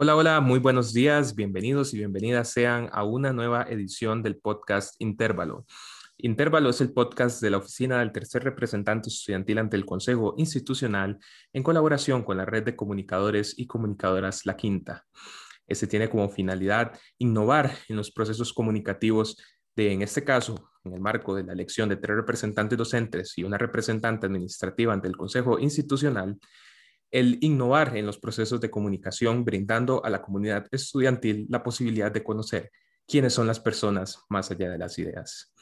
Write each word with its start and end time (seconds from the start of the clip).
Hola, 0.00 0.14
hola, 0.14 0.40
muy 0.40 0.60
buenos 0.60 0.92
días, 0.92 1.34
bienvenidos 1.34 1.92
y 1.92 1.98
bienvenidas 1.98 2.52
sean 2.52 2.88
a 2.92 3.02
una 3.02 3.32
nueva 3.32 3.64
edición 3.68 4.22
del 4.22 4.36
podcast 4.36 4.94
Intervalo. 5.00 5.66
Intervalo 6.18 6.70
es 6.70 6.80
el 6.80 6.92
podcast 6.92 7.42
de 7.42 7.50
la 7.50 7.56
Oficina 7.56 7.98
del 7.98 8.12
Tercer 8.12 8.44
Representante 8.44 9.08
Estudiantil 9.08 9.58
ante 9.58 9.76
el 9.76 9.84
Consejo 9.84 10.34
Institucional 10.36 11.18
en 11.52 11.64
colaboración 11.64 12.22
con 12.22 12.36
la 12.36 12.44
Red 12.44 12.62
de 12.62 12.76
Comunicadores 12.76 13.58
y 13.58 13.66
Comunicadoras 13.66 14.46
La 14.46 14.56
Quinta. 14.56 15.04
Este 15.66 15.88
tiene 15.88 16.08
como 16.08 16.30
finalidad 16.30 16.92
innovar 17.18 17.74
en 17.88 17.96
los 17.96 18.12
procesos 18.12 18.52
comunicativos 18.52 19.36
de, 19.74 19.92
en 19.92 20.02
este 20.02 20.22
caso, 20.22 20.70
en 20.84 20.92
el 20.92 21.00
marco 21.00 21.34
de 21.34 21.42
la 21.42 21.54
elección 21.54 21.88
de 21.88 21.96
tres 21.96 22.14
representantes 22.18 22.78
docentes 22.78 23.36
y 23.36 23.42
una 23.42 23.58
representante 23.58 24.26
administrativa 24.26 24.92
ante 24.92 25.08
el 25.08 25.16
Consejo 25.16 25.58
Institucional, 25.58 26.38
el 27.10 27.38
innovar 27.40 27.96
en 27.96 28.06
los 28.06 28.18
procesos 28.18 28.60
de 28.60 28.70
comunicación, 28.70 29.44
brindando 29.44 30.04
a 30.04 30.10
la 30.10 30.22
comunidad 30.22 30.66
estudiantil 30.70 31.46
la 31.48 31.62
posibilidad 31.62 32.12
de 32.12 32.22
conocer 32.22 32.70
quiénes 33.06 33.32
son 33.32 33.46
las 33.46 33.60
personas 33.60 34.22
más 34.28 34.50
allá 34.50 34.70
de 34.70 34.78
las 34.78 34.98
ideas. 34.98 35.52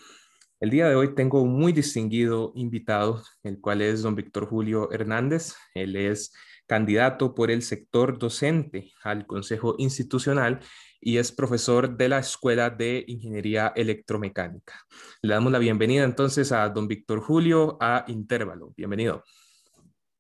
El 0.58 0.70
día 0.70 0.88
de 0.88 0.94
hoy 0.94 1.14
tengo 1.14 1.42
un 1.42 1.52
muy 1.52 1.72
distinguido 1.72 2.52
invitado, 2.54 3.22
el 3.42 3.60
cual 3.60 3.82
es 3.82 4.02
don 4.02 4.14
Víctor 4.14 4.46
Julio 4.46 4.90
Hernández. 4.90 5.54
Él 5.74 5.96
es 5.96 6.32
candidato 6.66 7.34
por 7.34 7.50
el 7.50 7.62
sector 7.62 8.18
docente 8.18 8.90
al 9.04 9.26
Consejo 9.26 9.74
Institucional 9.78 10.60
y 10.98 11.18
es 11.18 11.30
profesor 11.30 11.96
de 11.96 12.08
la 12.08 12.18
Escuela 12.20 12.70
de 12.70 13.04
Ingeniería 13.06 13.72
Electromecánica. 13.76 14.74
Le 15.20 15.34
damos 15.34 15.52
la 15.52 15.58
bienvenida 15.58 16.04
entonces 16.04 16.50
a 16.52 16.68
don 16.70 16.88
Víctor 16.88 17.20
Julio 17.20 17.76
a 17.80 18.04
Intervalo. 18.08 18.72
Bienvenido. 18.76 19.22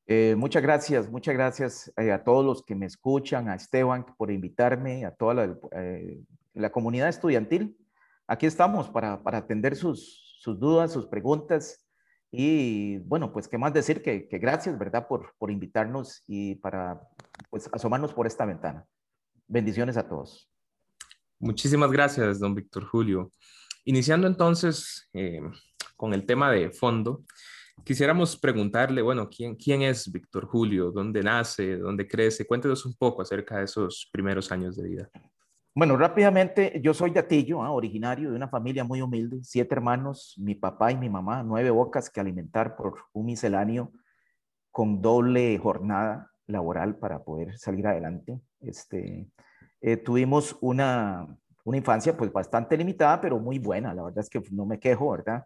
Eh, 0.08 0.36
muchas 0.36 0.62
gracias, 0.62 1.10
muchas 1.10 1.34
gracias 1.34 1.92
eh, 1.96 2.12
a 2.12 2.22
todos 2.22 2.44
los 2.44 2.62
que 2.62 2.76
me 2.76 2.86
escuchan, 2.86 3.48
a 3.48 3.56
Esteban 3.56 4.06
por 4.16 4.30
invitarme, 4.30 5.04
a 5.04 5.10
toda 5.10 5.34
la, 5.34 5.58
eh, 5.72 6.22
comunidad 6.70 7.08
estudiantil. 7.08 7.76
Aquí 8.28 8.46
estamos 8.46 8.88
para, 8.88 9.22
para 9.24 9.38
atender 9.38 9.74
sus, 9.74 10.38
sus, 10.40 10.60
dudas, 10.60 10.92
sus 10.92 11.06
preguntas 11.06 11.84
y 12.30 12.98
bueno, 12.98 13.32
pues 13.32 13.48
qué 13.48 13.58
más 13.58 13.72
decir 13.72 14.00
que, 14.00 14.28
que 14.28 14.38
gracias, 14.38 14.78
¿verdad? 14.78 15.08
Por, 15.08 15.34
por, 15.38 15.50
invitarnos 15.50 16.22
y 16.28 16.54
para 16.56 17.00
pues 17.50 17.68
asomarnos 17.72 18.14
por 18.14 18.28
esta 18.28 18.44
ventana. 18.44 18.86
Bendiciones 19.48 19.96
a 19.96 20.08
todos. 20.08 20.48
Muchísimas 21.40 21.90
gracias, 21.90 22.38
don 22.38 22.54
Víctor 22.54 22.84
Julio. 22.84 23.32
Iniciando 23.84 24.26
entonces 24.28 25.10
con 25.96 26.14
el 26.14 26.26
tema 26.26 26.50
de 26.50 26.70
fondo, 26.70 27.24
Quisiéramos 27.84 28.36
preguntarle, 28.36 29.00
bueno, 29.00 29.28
¿quién, 29.28 29.54
quién 29.54 29.82
es 29.82 30.10
Víctor 30.10 30.46
Julio? 30.46 30.90
¿Dónde 30.90 31.22
nace? 31.22 31.76
¿Dónde 31.76 32.08
crece? 32.08 32.46
Cuéntenos 32.46 32.84
un 32.84 32.94
poco 32.94 33.22
acerca 33.22 33.58
de 33.58 33.64
esos 33.64 34.08
primeros 34.10 34.50
años 34.50 34.76
de 34.76 34.88
vida. 34.88 35.10
Bueno, 35.74 35.96
rápidamente, 35.96 36.80
yo 36.82 36.94
soy 36.94 37.10
de 37.10 37.20
Atillo, 37.20 37.62
¿ah? 37.62 37.70
originario 37.70 38.30
de 38.30 38.36
una 38.36 38.48
familia 38.48 38.82
muy 38.82 39.02
humilde, 39.02 39.40
siete 39.42 39.74
hermanos, 39.74 40.34
mi 40.38 40.54
papá 40.54 40.90
y 40.90 40.96
mi 40.96 41.10
mamá, 41.10 41.42
nueve 41.42 41.68
bocas 41.68 42.08
que 42.08 42.18
alimentar 42.18 42.76
por 42.76 42.94
un 43.12 43.26
misceláneo 43.26 43.92
con 44.70 45.02
doble 45.02 45.58
jornada 45.58 46.32
laboral 46.46 46.96
para 46.96 47.22
poder 47.22 47.58
salir 47.58 47.86
adelante. 47.86 48.40
Este, 48.60 49.28
eh, 49.82 49.98
tuvimos 49.98 50.56
una, 50.62 51.26
una 51.64 51.76
infancia 51.76 52.16
pues 52.16 52.32
bastante 52.32 52.76
limitada, 52.76 53.20
pero 53.20 53.38
muy 53.38 53.58
buena, 53.58 53.92
la 53.92 54.04
verdad 54.04 54.20
es 54.20 54.30
que 54.30 54.42
no 54.52 54.64
me 54.64 54.80
quejo, 54.80 55.10
¿verdad? 55.10 55.44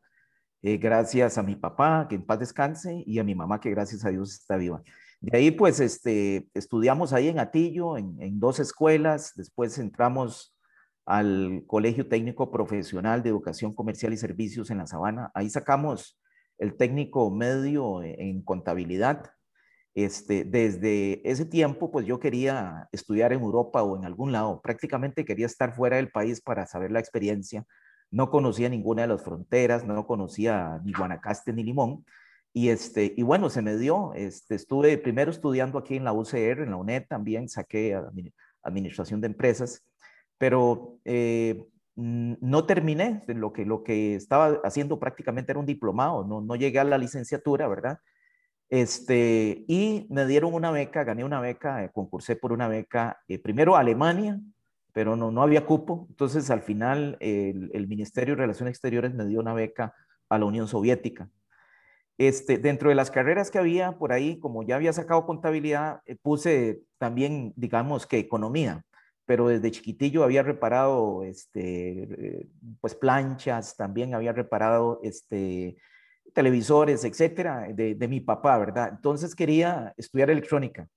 Eh, 0.63 0.77
gracias 0.77 1.39
a 1.39 1.43
mi 1.43 1.57
papá, 1.57 2.07
que 2.09 2.17
en 2.17 2.25
paz 2.25 2.39
descanse, 2.39 3.03
y 3.07 3.19
a 3.19 3.25
mi 3.25 3.35
mamá, 3.35 3.61
que 3.61 3.71
gracias 3.71 4.05
a 4.05 4.11
Dios 4.11 4.35
está 4.35 4.57
viva. 4.57 4.83
De 5.21 5.37
ahí, 5.39 5.51
pues, 5.51 5.81
este, 5.81 6.49
estudiamos 6.55 7.13
ahí 7.13 7.29
en 7.29 7.39
Atillo, 7.39 7.97
en, 7.97 8.39
dos 8.41 8.61
escuelas, 8.61 9.33
después 9.37 9.79
entramos 9.79 10.55
al 11.07 11.65
Colegio 11.67 12.09
Técnico 12.09 12.51
Profesional 12.51 13.23
de 13.23 13.31
Educación 13.31 13.75
Comercial 13.75 14.13
y 14.13 14.19
Servicios 14.19 14.71
en 14.71 14.79
La 14.79 14.87
Sabana. 14.87 15.31
Ahí 15.35 15.49
sacamos 15.49 16.19
el 16.59 16.77
técnico 16.77 17.31
medio 17.31 18.03
en 18.03 18.43
contabilidad. 18.43 19.33
Este, 19.95 20.45
desde 20.45 21.29
ese 21.29 21.47
tiempo, 21.47 21.91
pues 21.91 22.07
yo 22.07 22.21
quería 22.21 22.89
estudiar 22.93 23.33
en 23.33 23.41
Europa 23.41 23.83
o 23.83 23.97
en 23.97 24.05
algún 24.05 24.31
lado. 24.33 24.61
Prácticamente 24.63 25.25
quería 25.25 25.47
estar 25.47 25.75
fuera 25.75 25.97
del 25.97 26.11
país 26.11 26.41
para 26.41 26.67
saber 26.67 26.93
la 26.93 27.01
experiencia 27.01 27.67
no 28.11 28.31
conocía 28.31 28.69
ninguna 28.69 29.03
de 29.03 29.09
las 29.09 29.23
fronteras, 29.23 29.85
no 29.85 30.07
conocía 30.07 30.81
ni 30.85 30.93
Guanacaste 30.93 31.53
ni 31.53 31.63
Limón. 31.63 32.05
Y, 32.53 32.71
este, 32.71 33.15
y 33.17 33.23
bueno, 33.23 33.49
se 33.49 33.63
me 33.63 33.77
dio, 33.77 34.13
este, 34.15 34.57
estuve 34.57 34.99
primero 34.99 35.31
estudiando 35.31 35.79
aquí 35.79 35.97
en 35.97 36.05
la 36.05 36.13
UCR, 36.13 36.63
en 36.63 36.71
la 36.71 36.77
UNED 36.77 37.07
también, 37.09 37.49
saqué 37.49 37.97
Administración 38.63 39.21
de 39.21 39.29
Empresas, 39.29 39.87
pero 40.37 40.99
eh, 41.05 41.65
no 41.95 42.67
terminé, 42.67 43.23
lo 43.29 43.53
que, 43.53 43.65
lo 43.65 43.85
que 43.85 44.17
estaba 44.17 44.61
haciendo 44.65 44.99
prácticamente 44.99 45.53
era 45.53 45.61
un 45.61 45.67
diplomado, 45.67 46.25
no, 46.27 46.41
no 46.41 46.57
llegué 46.57 46.81
a 46.81 46.85
la 46.85 46.99
licenciatura, 46.99 47.69
¿verdad? 47.69 47.99
Este, 48.69 49.65
y 49.67 50.07
me 50.11 50.27
dieron 50.27 50.55
una 50.55 50.71
beca, 50.71 51.05
gané 51.05 51.25
una 51.25 51.41
beca, 51.41 51.85
eh, 51.85 51.91
concursé 51.93 52.37
por 52.37 52.53
una 52.53 52.69
beca, 52.69 53.21
eh, 53.29 53.39
primero 53.39 53.77
a 53.77 53.81
Alemania, 53.81 54.41
pero 54.93 55.17
no, 55.17 55.31
no 55.31 55.43
había 55.43 55.67
cupo. 55.67 56.07
Entonces, 56.11 56.51
al 56.51 56.63
final, 56.63 57.17
el, 57.21 57.87
Ministerio 57.89 58.35
de 58.35 58.43
Relaciones 58.43 58.73
Exteriores 58.73 59.15
me 59.15 59.27
dio 59.27 59.41
una 59.41 59.55
beca 59.55 59.95
a 60.29 60.39
la 60.39 60.45
Unión 60.45 60.69
Soviética. 60.69 61.29
Este, 62.19 62.59
dentro 62.59 62.91
de 62.91 62.95
las 62.95 63.11
carreras 63.11 63.51
que 63.51 63.59
había 63.59 63.93
por 63.93 64.13
ahí, 64.13 64.39
como 64.39 64.63
ya 64.63 64.77
había 64.77 64.93
sacado 64.93 65.25
contabilidad, 65.25 66.03
eh, 66.05 66.17
puse 66.21 66.83
también, 66.99 67.55
digamos 67.57 68.07
que 68.07 68.19
economía, 68.19 68.85
pero 69.25 69.49
desde 69.49 69.71
chiquitillo 69.71 70.23
había 70.23 70.43
reparado, 70.43 71.25
este, 71.25 72.03
eh, 72.03 72.49
pues 72.81 72.95
planchas, 72.95 73.77
también 73.77 74.15
había 74.15 74.33
reparado, 74.33 75.01
este, 75.03 75.79
televisores, 76.35 77.05
etcétera, 77.05 77.69
de, 77.73 77.95
de 77.95 78.09
mi 78.09 78.21
papá, 78.21 78.59
¿verdad? 78.59 78.91
Entonces 78.93 79.35
quería 79.35 79.95
estudiar 79.97 80.31
electrónica. 80.31 80.89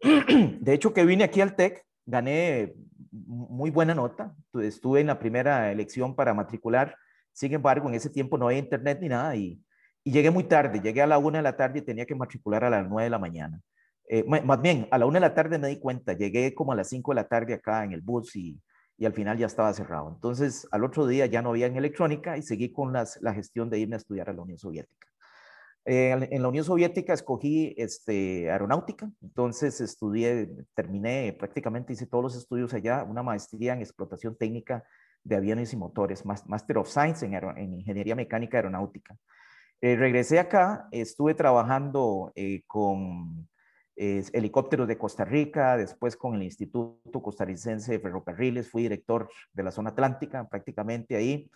De 0.60 0.74
hecho, 0.74 0.92
que 0.92 1.04
vine 1.04 1.24
aquí 1.24 1.40
al 1.40 1.54
TEC, 1.54 1.86
gané 2.06 2.74
muy 3.10 3.70
buena 3.70 3.94
nota. 3.94 4.34
Estuve 4.54 5.00
en 5.00 5.08
la 5.08 5.18
primera 5.18 5.70
elección 5.72 6.14
para 6.14 6.32
matricular. 6.32 6.96
Sin 7.32 7.52
embargo, 7.52 7.88
en 7.88 7.94
ese 7.94 8.08
tiempo 8.08 8.38
no 8.38 8.46
había 8.46 8.58
internet 8.58 8.98
ni 9.00 9.08
nada 9.08 9.36
y, 9.36 9.60
llegué 10.04 10.30
muy 10.30 10.44
tarde. 10.44 10.80
Llegué 10.80 11.02
a 11.02 11.06
la 11.06 11.18
una 11.18 11.38
de 11.38 11.42
la 11.42 11.56
tarde 11.56 11.80
y 11.80 11.82
tenía 11.82 12.06
que 12.06 12.14
matricular 12.14 12.64
a 12.64 12.70
las 12.70 12.88
nueve 12.88 13.04
de 13.04 13.10
la 13.10 13.18
mañana. 13.18 13.60
Eh, 14.08 14.24
más 14.24 14.62
bien, 14.62 14.86
a 14.92 14.98
la 14.98 15.06
una 15.06 15.16
de 15.16 15.26
la 15.26 15.34
tarde 15.34 15.58
me 15.58 15.68
di 15.68 15.80
cuenta. 15.80 16.12
Llegué 16.12 16.54
como 16.54 16.72
a 16.72 16.76
las 16.76 16.88
cinco 16.88 17.10
de 17.10 17.16
la 17.16 17.28
tarde 17.28 17.54
acá 17.54 17.82
en 17.84 17.92
el 17.92 18.02
bus 18.02 18.36
y, 18.36 18.60
al 19.04 19.12
final 19.12 19.36
ya 19.36 19.46
estaba 19.46 19.72
cerrado. 19.74 20.08
Entonces, 20.14 20.66
al 20.70 20.84
otro 20.84 21.06
día 21.06 21.26
ya 21.26 21.42
no 21.42 21.50
había 21.50 21.66
en 21.66 21.76
electrónica 21.76 22.38
y 22.38 22.42
seguí 22.42 22.72
con 22.72 22.92
la 22.92 23.34
gestión 23.34 23.68
de 23.68 23.80
irme 23.80 23.96
a 23.96 23.98
estudiar 23.98 24.30
a 24.30 24.32
la 24.32 24.42
Unión 24.42 24.58
Soviética. 24.58 25.06
Eh, 25.88 26.10
en 26.32 26.42
la 26.42 26.48
Unión 26.48 26.64
Soviética 26.64 27.12
escogí 27.12 27.72
este, 27.78 28.50
aeronáutica, 28.50 29.08
entonces 29.22 29.80
estudié, 29.80 30.50
terminé, 30.74 31.32
prácticamente 31.38 31.92
hice 31.92 32.08
todos 32.08 32.24
los 32.24 32.36
estudios 32.36 32.74
allá, 32.74 33.04
una 33.04 33.22
maestría 33.22 33.72
en 33.72 33.82
explotación 33.82 34.36
técnica 34.36 34.82
de 35.22 35.36
aviones 35.36 35.72
y 35.72 35.76
motores, 35.76 36.24
Master 36.26 36.78
of 36.78 36.88
Science 36.88 37.24
en, 37.24 37.74
Ingeniería 37.74 38.16
Mecánica 38.16 38.58
Aeronáutica. 38.58 39.16
Eh, 39.80 39.94
regresé 39.94 40.40
acá, 40.40 40.88
estuve 40.90 41.34
trabajando 41.34 42.32
eh, 42.34 42.62
con 42.66 43.48
helicópteros 43.94 44.88
de 44.88 44.98
Costa 44.98 45.24
Rica, 45.24 45.76
después 45.76 46.16
con 46.16 46.34
el 46.34 46.42
Instituto 46.42 47.22
Costarricense 47.22 47.92
de 47.92 48.00
Ferrocarriles, 48.00 48.68
fui 48.68 48.82
director 48.82 49.30
de 49.52 49.62
la 49.62 49.70
zona 49.70 49.90
atlántica 49.90 50.48
prácticamente 50.48 51.14
ahí. 51.14 51.48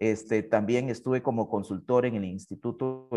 Este, 0.00 0.42
también 0.42 0.88
estuve 0.88 1.22
como 1.22 1.48
consultor 1.48 2.06
en 2.06 2.16
el 2.16 2.24
Instituto 2.24 3.08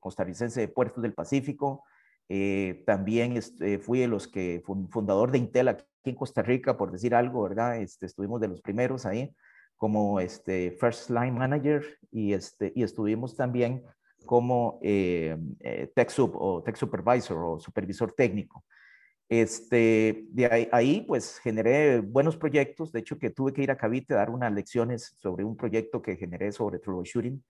Costarricense 0.00 0.60
de 0.60 0.68
Puertos 0.68 1.02
del 1.02 1.12
Pacífico. 1.12 1.84
Eh, 2.32 2.84
también 2.86 3.36
este, 3.36 3.80
fui 3.80 3.98
de 3.98 4.06
los 4.06 4.28
que, 4.28 4.62
fundador 4.90 5.32
de 5.32 5.38
Intel 5.38 5.66
aquí 5.66 5.84
en 6.04 6.14
Costa 6.14 6.42
Rica, 6.42 6.76
por 6.76 6.92
decir 6.92 7.12
algo, 7.12 7.42
¿verdad? 7.42 7.78
Este, 7.82 8.06
estuvimos 8.06 8.40
de 8.40 8.46
los 8.46 8.62
primeros 8.62 9.04
ahí 9.04 9.34
como 9.76 10.20
este, 10.20 10.76
First 10.78 11.10
Line 11.10 11.32
Manager 11.32 11.82
y, 12.12 12.32
este, 12.32 12.72
y 12.76 12.84
estuvimos 12.84 13.34
también 13.34 13.82
como 14.26 14.78
eh, 14.82 15.36
eh, 15.58 15.90
Tech 15.92 16.10
Sub 16.10 16.36
o 16.36 16.62
Tech 16.62 16.76
Supervisor 16.76 17.38
o 17.38 17.58
Supervisor 17.58 18.12
Técnico. 18.12 18.64
Este, 19.30 20.26
de 20.30 20.68
ahí, 20.72 21.02
pues 21.06 21.38
generé 21.38 22.00
buenos 22.00 22.36
proyectos, 22.36 22.90
de 22.90 22.98
hecho 22.98 23.16
que 23.16 23.30
tuve 23.30 23.52
que 23.52 23.62
ir 23.62 23.70
a 23.70 23.76
Cavite 23.76 24.12
a 24.12 24.16
dar 24.16 24.30
unas 24.30 24.52
lecciones 24.52 25.14
sobre 25.20 25.44
un 25.44 25.56
proyecto 25.56 26.02
que 26.02 26.16
generé 26.16 26.50
sobre 26.50 26.80
troubleshooting, 26.80 27.40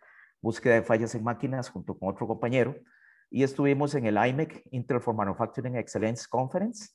búsqueda 0.42 0.74
de 0.74 0.82
fallas 0.82 1.14
en 1.14 1.24
máquinas 1.24 1.70
junto 1.70 1.98
con 1.98 2.10
otro 2.10 2.26
compañero, 2.26 2.76
y 3.30 3.44
estuvimos 3.44 3.94
en 3.94 4.04
el 4.04 4.18
IMEC, 4.18 4.62
Intel 4.72 5.00
for 5.00 5.14
Manufacturing 5.14 5.76
Excellence 5.76 6.26
Conference, 6.28 6.90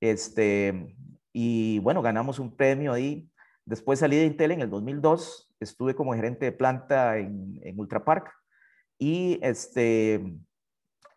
este, 0.00 0.94
y 1.32 1.78
bueno, 1.78 2.02
ganamos 2.02 2.38
un 2.38 2.54
premio 2.54 2.92
ahí. 2.92 3.30
Después 3.64 4.00
salí 4.00 4.16
de 4.16 4.26
Intel 4.26 4.50
en 4.50 4.60
el 4.60 4.68
2002, 4.68 5.50
estuve 5.60 5.94
como 5.94 6.12
gerente 6.12 6.44
de 6.44 6.52
planta 6.52 7.16
en, 7.16 7.58
en 7.62 7.80
Ultra 7.80 8.04
Park, 8.04 8.30
y 8.98 9.38
este, 9.40 10.36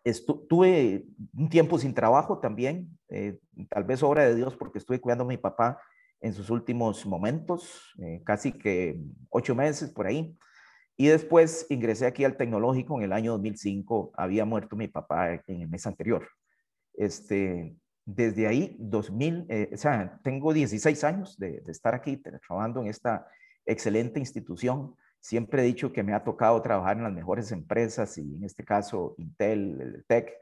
Estuve 0.04 1.04
un 1.36 1.48
tiempo 1.48 1.78
sin 1.78 1.94
trabajo 1.94 2.38
también, 2.38 2.98
eh, 3.08 3.38
tal 3.68 3.84
vez 3.84 4.02
obra 4.02 4.24
de 4.24 4.34
Dios 4.34 4.56
porque 4.56 4.78
estuve 4.78 5.00
cuidando 5.00 5.24
a 5.24 5.28
mi 5.28 5.36
papá 5.36 5.78
en 6.20 6.32
sus 6.32 6.50
últimos 6.50 7.04
momentos, 7.06 7.94
eh, 7.98 8.22
casi 8.24 8.52
que 8.52 9.00
ocho 9.30 9.54
meses 9.54 9.90
por 9.90 10.06
ahí. 10.06 10.36
Y 10.96 11.06
después 11.06 11.66
ingresé 11.70 12.06
aquí 12.06 12.24
al 12.24 12.36
tecnológico 12.36 12.98
en 12.98 13.04
el 13.04 13.12
año 13.12 13.32
2005. 13.32 14.12
Había 14.14 14.44
muerto 14.44 14.76
mi 14.76 14.86
papá 14.86 15.32
en 15.46 15.62
el 15.62 15.68
mes 15.68 15.86
anterior. 15.86 16.28
Este, 16.92 17.74
desde 18.04 18.46
ahí, 18.46 18.76
2000, 18.78 19.46
eh, 19.48 19.70
o 19.72 19.76
sea, 19.76 20.20
tengo 20.22 20.52
16 20.52 21.04
años 21.04 21.38
de, 21.38 21.62
estar 21.68 21.94
aquí 21.94 22.18
trabajando 22.18 22.82
en 22.82 22.88
esta 22.88 23.26
excelente 23.64 24.18
institución. 24.18 24.94
Siempre 25.20 25.62
he 25.62 25.66
dicho 25.66 25.92
que 25.92 26.02
me 26.02 26.14
ha 26.14 26.24
tocado 26.24 26.60
trabajar 26.62 26.96
en 26.96 27.02
las 27.02 27.12
mejores 27.12 27.52
empresas 27.52 28.16
y 28.16 28.36
en 28.36 28.44
este 28.44 28.64
caso 28.64 29.14
Intel, 29.18 29.78
el 29.80 30.04
Tech. 30.06 30.32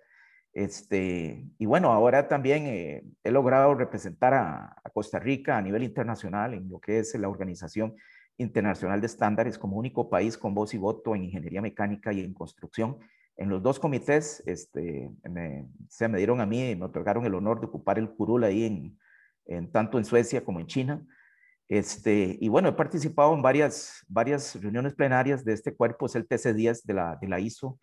Este, 0.52 1.44
y 1.58 1.66
bueno, 1.66 1.92
ahora 1.92 2.28
también 2.28 2.66
eh, 2.66 3.04
he 3.24 3.30
logrado 3.30 3.74
representar 3.74 4.34
a, 4.34 4.74
Costa 4.94 5.18
Rica 5.20 5.56
a 5.56 5.62
nivel 5.62 5.84
internacional 5.84 6.54
en 6.54 6.68
lo 6.68 6.80
que 6.80 6.98
es 6.98 7.14
la 7.14 7.28
Organización 7.28 7.94
Internacional 8.36 9.00
de 9.00 9.06
Estándares 9.06 9.56
como 9.56 9.76
único 9.76 10.08
país 10.08 10.36
con 10.36 10.54
voz 10.54 10.74
y 10.74 10.78
voto 10.78 11.14
en 11.14 11.24
ingeniería 11.24 11.62
mecánica 11.62 12.12
y 12.12 12.20
en 12.20 12.34
construcción. 12.34 12.98
En 13.36 13.48
los 13.48 13.62
dos 13.62 13.78
comités 13.78 14.42
este, 14.46 15.10
me, 15.22 15.68
se 15.88 16.08
me 16.08 16.18
dieron 16.18 16.40
a 16.40 16.46
mí, 16.46 16.74
me 16.74 16.86
otorgaron 16.86 17.24
el 17.26 17.34
honor 17.34 17.60
de 17.60 17.66
ocupar 17.66 17.98
el 17.98 18.10
curul 18.10 18.42
ahí 18.42 18.96
en 19.46 19.70
tanto 19.70 19.98
en 19.98 20.04
Suecia 20.04 20.44
como 20.44 20.58
en 20.58 20.66
China. 20.66 21.06
Este, 21.68 22.38
y 22.40 22.48
bueno, 22.48 22.70
he 22.70 22.72
participado 22.72 23.34
en 23.34 23.42
varias, 23.42 24.04
varias 24.08 24.60
reuniones 24.60 24.94
plenarias 24.94 25.44
de 25.44 25.52
este 25.52 25.74
cuerpo, 25.74 26.06
es 26.06 26.14
el 26.14 26.26
TC10 26.26 26.82
de 26.84 26.94
la, 26.94 27.18
de 27.20 27.28
la 27.28 27.40
ISO, 27.40 27.78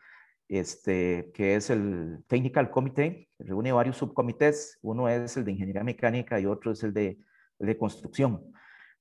este, 0.48 1.32
que 1.34 1.56
es 1.56 1.70
el 1.70 2.24
Technical 2.28 2.72
Committee, 2.72 3.30
reúne 3.38 3.72
varios 3.72 3.98
subcomités, 3.98 4.80
uno 4.82 5.08
es 5.08 5.38
el 5.38 5.46
de 5.46 5.52
Ingeniería 5.52 5.84
Mecánica 5.84 6.40
y 6.40 6.48
otro 6.48 6.72
es 6.72 6.84
el 6.84 6.94
de, 6.94 7.20
de 7.60 7.78
Construcción. 7.78 8.52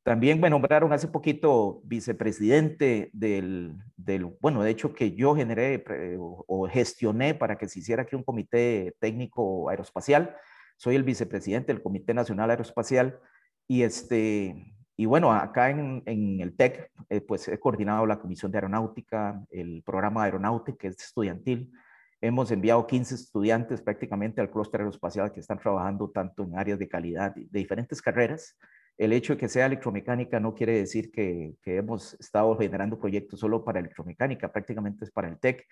También 0.03 0.39
me 0.39 0.51
nombraron 0.51 0.93
hace 0.93 1.09
poquito 1.09 1.81
vicepresidente 1.85 3.09
del, 3.15 3.75
del, 3.97 4.27
bueno, 4.39 4.63
de 4.63 4.71
hecho 4.71 4.93
que 4.93 5.13
yo 5.13 5.35
generé 5.35 5.83
o, 6.19 6.45
o 6.47 6.69
gestioné 6.69 7.35
para 7.35 7.57
que 7.57 7.69
se 7.69 7.79
hiciera 7.79 8.03
aquí 8.03 8.15
un 8.15 8.23
comité 8.23 8.95
técnico 9.01 9.71
aeroespacial. 9.71 10.37
Soy 10.77 10.97
el 10.97 11.05
vicepresidente 11.05 11.73
del 11.73 11.83
Comité 11.83 12.13
Nacional 12.13 12.51
Aeroespacial 12.51 13.19
y 13.67 13.83
este, 13.83 14.74
y 14.97 15.07
bueno, 15.07 15.33
acá 15.33 15.71
en, 15.71 16.03
en 16.07 16.41
el 16.41 16.57
TEC, 16.57 16.91
eh, 17.09 17.21
pues 17.21 17.49
he 17.49 17.59
coordinado 17.59 18.07
la 18.07 18.21
Comisión 18.21 18.53
de 18.53 18.59
Aeronáutica, 18.59 19.45
el 19.51 19.83
programa 19.85 20.23
de 20.23 20.27
aeronáutica, 20.27 20.79
que 20.79 20.89
es 20.89 21.03
estudiantil. 21.03 21.73
Hemos 22.21 22.53
enviado 22.53 22.87
15 22.87 23.17
estudiantes 23.17 23.83
prácticamente 23.83 24.41
al 24.41 24.51
clúster 24.51 24.81
aeroespacial 24.81 25.33
que 25.33 25.41
están 25.41 25.59
trabajando 25.59 26.11
tanto 26.11 26.45
en 26.45 26.57
áreas 26.57 26.79
de 26.79 26.89
calidad 26.89 27.35
de 27.35 27.59
diferentes 27.59 28.01
carreras. 28.01 28.57
El 28.97 29.13
hecho 29.13 29.33
de 29.33 29.41
que 29.41 29.49
sea 29.49 29.67
electromecánica 29.67 30.39
no 30.39 30.55
quiere 30.55 30.79
decir 30.79 31.11
que, 31.11 31.55
que 31.61 31.77
hemos 31.77 32.15
estado 32.21 32.57
generando 32.57 32.99
proyectos 32.99 33.41
solo 33.41 33.65
para 33.65 33.81
electromecánica, 33.81 34.53
prácticamente 34.53 35.05
es 35.05 35.11
para 35.11 35.29
el 35.29 35.39
TEC. 35.39 35.67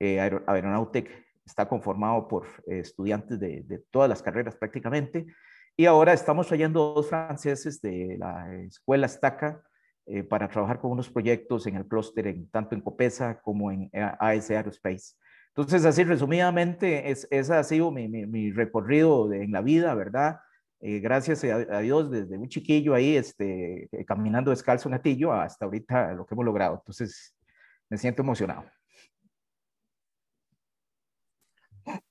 Eh, 0.00 0.18
está 1.46 1.68
conformado 1.68 2.26
por 2.26 2.46
eh, 2.66 2.80
estudiantes 2.80 3.38
de, 3.38 3.62
de 3.62 3.78
todas 3.90 4.08
las 4.08 4.20
carreras 4.20 4.56
prácticamente 4.56 5.26
y 5.76 5.86
ahora 5.86 6.12
estamos 6.12 6.46
trayendo 6.46 6.94
dos 6.94 7.08
franceses 7.08 7.80
de 7.82 8.16
la 8.18 8.54
escuela 8.62 9.06
Staca 9.06 9.62
eh, 10.06 10.22
para 10.22 10.48
trabajar 10.48 10.80
con 10.80 10.92
unos 10.92 11.10
proyectos 11.10 11.66
en 11.66 11.76
el 11.76 11.86
clúster, 11.86 12.28
en, 12.28 12.48
tanto 12.48 12.74
en 12.74 12.80
Copesa 12.80 13.40
como 13.42 13.70
en 13.70 13.90
AS 13.92 14.50
Aerospace. 14.50 15.16
Entonces, 15.48 15.84
así 15.84 16.04
resumidamente, 16.04 17.10
es, 17.10 17.26
ese 17.30 17.54
ha 17.54 17.64
sido 17.64 17.90
mi, 17.90 18.08
mi, 18.08 18.26
mi 18.26 18.52
recorrido 18.52 19.28
de, 19.28 19.42
en 19.42 19.52
la 19.52 19.62
vida, 19.62 19.94
¿verdad? 19.94 20.40
Eh, 20.80 21.00
gracias 21.00 21.44
a, 21.44 21.56
a, 21.56 21.80
Dios, 21.80 22.10
desde 22.10 22.38
un 22.38 22.48
chiquillo 22.48 22.94
ahí, 22.94 23.16
este, 23.16 23.88
eh, 23.90 24.04
caminando 24.04 24.50
descalzo 24.50 24.88
en 24.88 24.94
Atillo, 24.94 25.32
hasta 25.32 25.64
ahorita 25.64 26.12
lo 26.12 26.26
que 26.26 26.34
hemos 26.34 26.44
logrado. 26.44 26.76
Entonces, 26.76 27.34
me 27.88 27.98
siento 27.98 28.22
emocionado. 28.22 28.64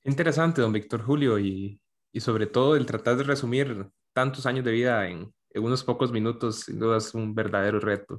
Interesante, 0.04 0.60
don 0.60 0.72
Víctor 0.72 1.02
Julio, 1.02 1.38
y, 1.38 1.80
y 2.16 2.20
sobre 2.20 2.46
todo 2.46 2.76
el 2.76 2.86
tratar 2.86 3.18
de 3.18 3.24
resumir 3.24 3.90
tantos 4.14 4.46
años 4.46 4.64
de 4.64 4.72
vida 4.72 5.06
en, 5.06 5.34
unos 5.54 5.84
pocos 5.84 6.12
minutos, 6.12 6.60
sin 6.60 6.78
duda 6.78 6.96
es 6.96 7.12
un 7.12 7.34
verdadero 7.34 7.78
reto. 7.78 8.16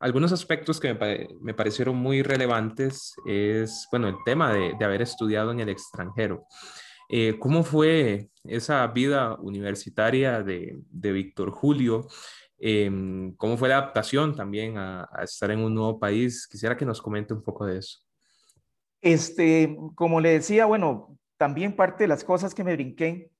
Algunos 0.00 0.32
aspectos 0.32 0.80
que 0.80 0.92
me, 0.92 1.28
me, 1.40 1.54
parecieron 1.54 1.94
muy 1.94 2.22
relevantes 2.22 3.14
es, 3.26 3.86
bueno, 3.92 4.08
el 4.08 4.16
tema 4.24 4.52
de, 4.52 4.74
de 4.76 4.84
haber 4.84 5.02
estudiado 5.02 5.52
en 5.52 5.60
el 5.60 5.68
extranjero. 5.68 6.46
Eh, 7.08 7.36
¿Cómo 7.38 7.62
fue 7.62 8.28
esa 8.42 8.84
vida 8.88 9.36
universitaria 9.40 10.42
de, 10.42 10.76
de 10.90 11.12
Víctor 11.12 11.52
Julio? 11.52 12.08
Eh, 12.58 12.90
¿Cómo 13.36 13.56
fue 13.56 13.68
la 13.68 13.78
adaptación 13.78 14.34
también 14.34 14.78
a, 14.78 15.08
a, 15.12 15.22
estar 15.22 15.52
en 15.52 15.60
un 15.60 15.74
nuevo 15.74 16.00
país? 16.00 16.48
Quisiera 16.48 16.76
que 16.76 16.86
nos 16.86 17.00
comente 17.00 17.34
un 17.34 17.42
poco 17.42 17.66
de 17.66 17.78
eso. 17.78 18.00
Este, 19.00 19.76
como 19.94 20.20
le 20.20 20.30
decía, 20.30 20.66
bueno, 20.66 21.18
también 21.38 21.74
parte 21.74 22.04
de 22.04 22.08
las 22.08 22.24
cosas 22.24 22.54
que 22.54 22.64
me 22.64 22.74
brinqué 22.74 23.30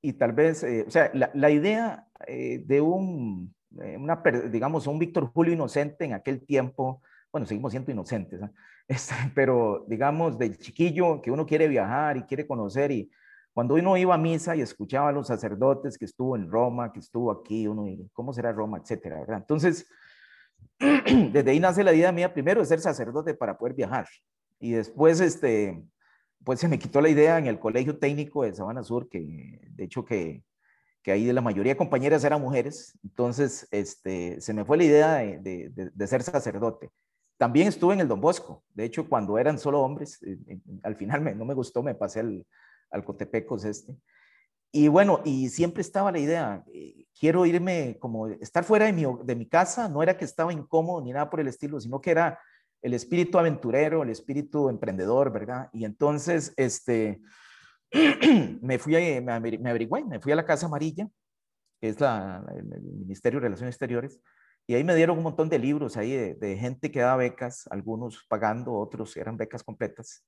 y 0.00 0.14
tal 0.14 0.32
vez, 0.32 0.64
eh, 0.64 0.84
o 0.86 0.90
sea, 0.90 1.12
la, 1.14 1.50
idea 1.50 2.08
eh, 2.26 2.62
de 2.66 2.80
un, 2.80 3.54
eh, 3.80 3.96
una, 3.96 4.20
digamos, 4.50 4.86
un 4.88 4.98
Víctor 4.98 5.30
Julio 5.32 5.52
inocente 5.52 6.04
en 6.04 6.14
aquel 6.14 6.44
tiempo, 6.44 7.02
bueno, 7.30 7.46
seguimos 7.46 7.70
siendo 7.70 7.92
inocentes, 7.92 8.42
¿eh? 8.42 8.50
este, 8.88 9.14
pero 9.34 9.84
digamos, 9.86 10.38
del 10.38 10.58
chiquillo 10.58 11.22
que 11.22 11.30
uno 11.30 11.46
quiere 11.46 11.68
viajar 11.68 12.16
y 12.16 12.22
quiere 12.22 12.46
conocer 12.46 12.90
y 12.90 13.10
cuando 13.52 13.74
uno 13.74 13.96
iba 13.98 14.14
a 14.14 14.18
misa 14.18 14.56
y 14.56 14.62
escuchaba 14.62 15.10
a 15.10 15.12
los 15.12 15.28
sacerdotes 15.28 15.98
que 15.98 16.06
estuvo 16.06 16.36
en 16.36 16.50
Roma, 16.50 16.90
que 16.90 17.00
estuvo 17.00 17.30
aquí, 17.30 17.68
uno, 17.68 17.84
¿cómo 18.12 18.32
será 18.32 18.50
Roma, 18.50 18.78
etcétera, 18.78 19.20
¿verdad? 19.20 19.38
Entonces, 19.38 19.86
desde 20.78 21.50
ahí 21.50 21.60
nace 21.60 21.84
la 21.84 21.92
idea 21.92 22.10
mía, 22.12 22.32
primero 22.32 22.60
de 22.60 22.66
ser 22.66 22.80
sacerdote 22.80 23.34
para 23.34 23.58
poder 23.58 23.74
viajar 23.74 24.06
y 24.58 24.72
después, 24.72 25.20
este, 25.20 25.82
pues 26.44 26.60
se 26.60 26.68
me 26.68 26.78
quitó 26.78 27.00
la 27.00 27.08
idea 27.08 27.38
en 27.38 27.46
el 27.46 27.58
colegio 27.58 27.98
técnico 27.98 28.44
de 28.44 28.54
Sabana 28.54 28.82
Sur, 28.82 29.08
que 29.08 29.60
de 29.70 29.84
hecho 29.84 30.04
que, 30.04 30.44
que 31.02 31.12
ahí 31.12 31.24
de 31.24 31.32
la 31.32 31.40
mayoría 31.40 31.72
de 31.72 31.78
compañeras 31.78 32.24
eran 32.24 32.40
mujeres, 32.40 32.98
entonces 33.02 33.68
este, 33.70 34.40
se 34.40 34.54
me 34.54 34.64
fue 34.64 34.76
la 34.78 34.84
idea 34.84 35.14
de, 35.16 35.70
de, 35.94 36.06
ser 36.06 36.22
sacerdote. 36.22 36.90
También 37.38 37.68
estuve 37.68 37.94
en 37.94 38.00
el 38.00 38.08
Don 38.08 38.20
Bosco, 38.20 38.62
de 38.74 38.84
hecho 38.84 39.08
cuando 39.08 39.38
eran 39.38 39.58
solo 39.58 39.80
hombres, 39.80 40.22
eh, 40.22 40.38
eh, 40.46 40.58
al 40.82 40.96
final 40.96 41.36
no 41.36 41.44
me 41.44 41.54
gustó, 41.54 41.82
me 41.82 41.94
pasé 41.94 42.20
al, 42.20 42.46
al 42.90 43.04
Cotepecos 43.04 43.64
este. 43.64 43.96
Y 44.74 44.88
bueno, 44.88 45.20
y 45.24 45.50
siempre 45.50 45.82
estaba 45.82 46.12
la 46.12 46.18
idea, 46.18 46.64
eh, 46.72 47.04
quiero 47.18 47.44
irme 47.44 47.98
como 48.00 48.28
estar 48.28 48.64
fuera 48.64 48.86
de 48.86 48.92
mi, 48.92 49.04
de 49.24 49.36
mi 49.36 49.46
casa, 49.46 49.88
no 49.88 50.02
era 50.02 50.16
que 50.16 50.24
estaba 50.24 50.52
incómodo 50.52 51.02
ni 51.02 51.12
nada 51.12 51.28
por 51.28 51.40
el 51.40 51.48
estilo, 51.48 51.78
sino 51.80 52.00
que 52.00 52.10
era 52.10 52.38
el 52.82 52.94
espíritu 52.94 53.38
aventurero, 53.38 54.02
el 54.02 54.10
espíritu 54.10 54.68
emprendedor, 54.68 55.32
¿verdad? 55.32 55.70
Y 55.72 55.84
entonces, 55.84 56.52
este, 56.56 57.20
me 58.60 58.78
fui, 58.78 58.96
a, 58.96 59.20
me, 59.20 59.32
averigüé, 59.70 60.04
me 60.04 60.20
fui 60.20 60.32
a 60.32 60.36
la 60.36 60.44
Casa 60.44 60.66
Amarilla, 60.66 61.08
que 61.80 61.88
es 61.88 62.00
la, 62.00 62.44
el, 62.56 62.64
Ministerio 62.82 63.40
de 63.40 63.44
Relaciones 63.44 63.74
Exteriores, 63.74 64.20
y 64.66 64.74
ahí 64.74 64.84
me 64.84 64.94
dieron 64.94 65.16
un 65.16 65.24
montón 65.24 65.48
de 65.48 65.58
libros 65.58 65.96
ahí 65.96 66.12
de, 66.12 66.34
de 66.34 66.56
gente 66.56 66.90
que 66.90 67.00
daba 67.00 67.16
becas, 67.16 67.66
algunos 67.70 68.24
pagando, 68.28 68.74
otros 68.74 69.16
eran 69.16 69.36
becas 69.36 69.62
completas. 69.62 70.24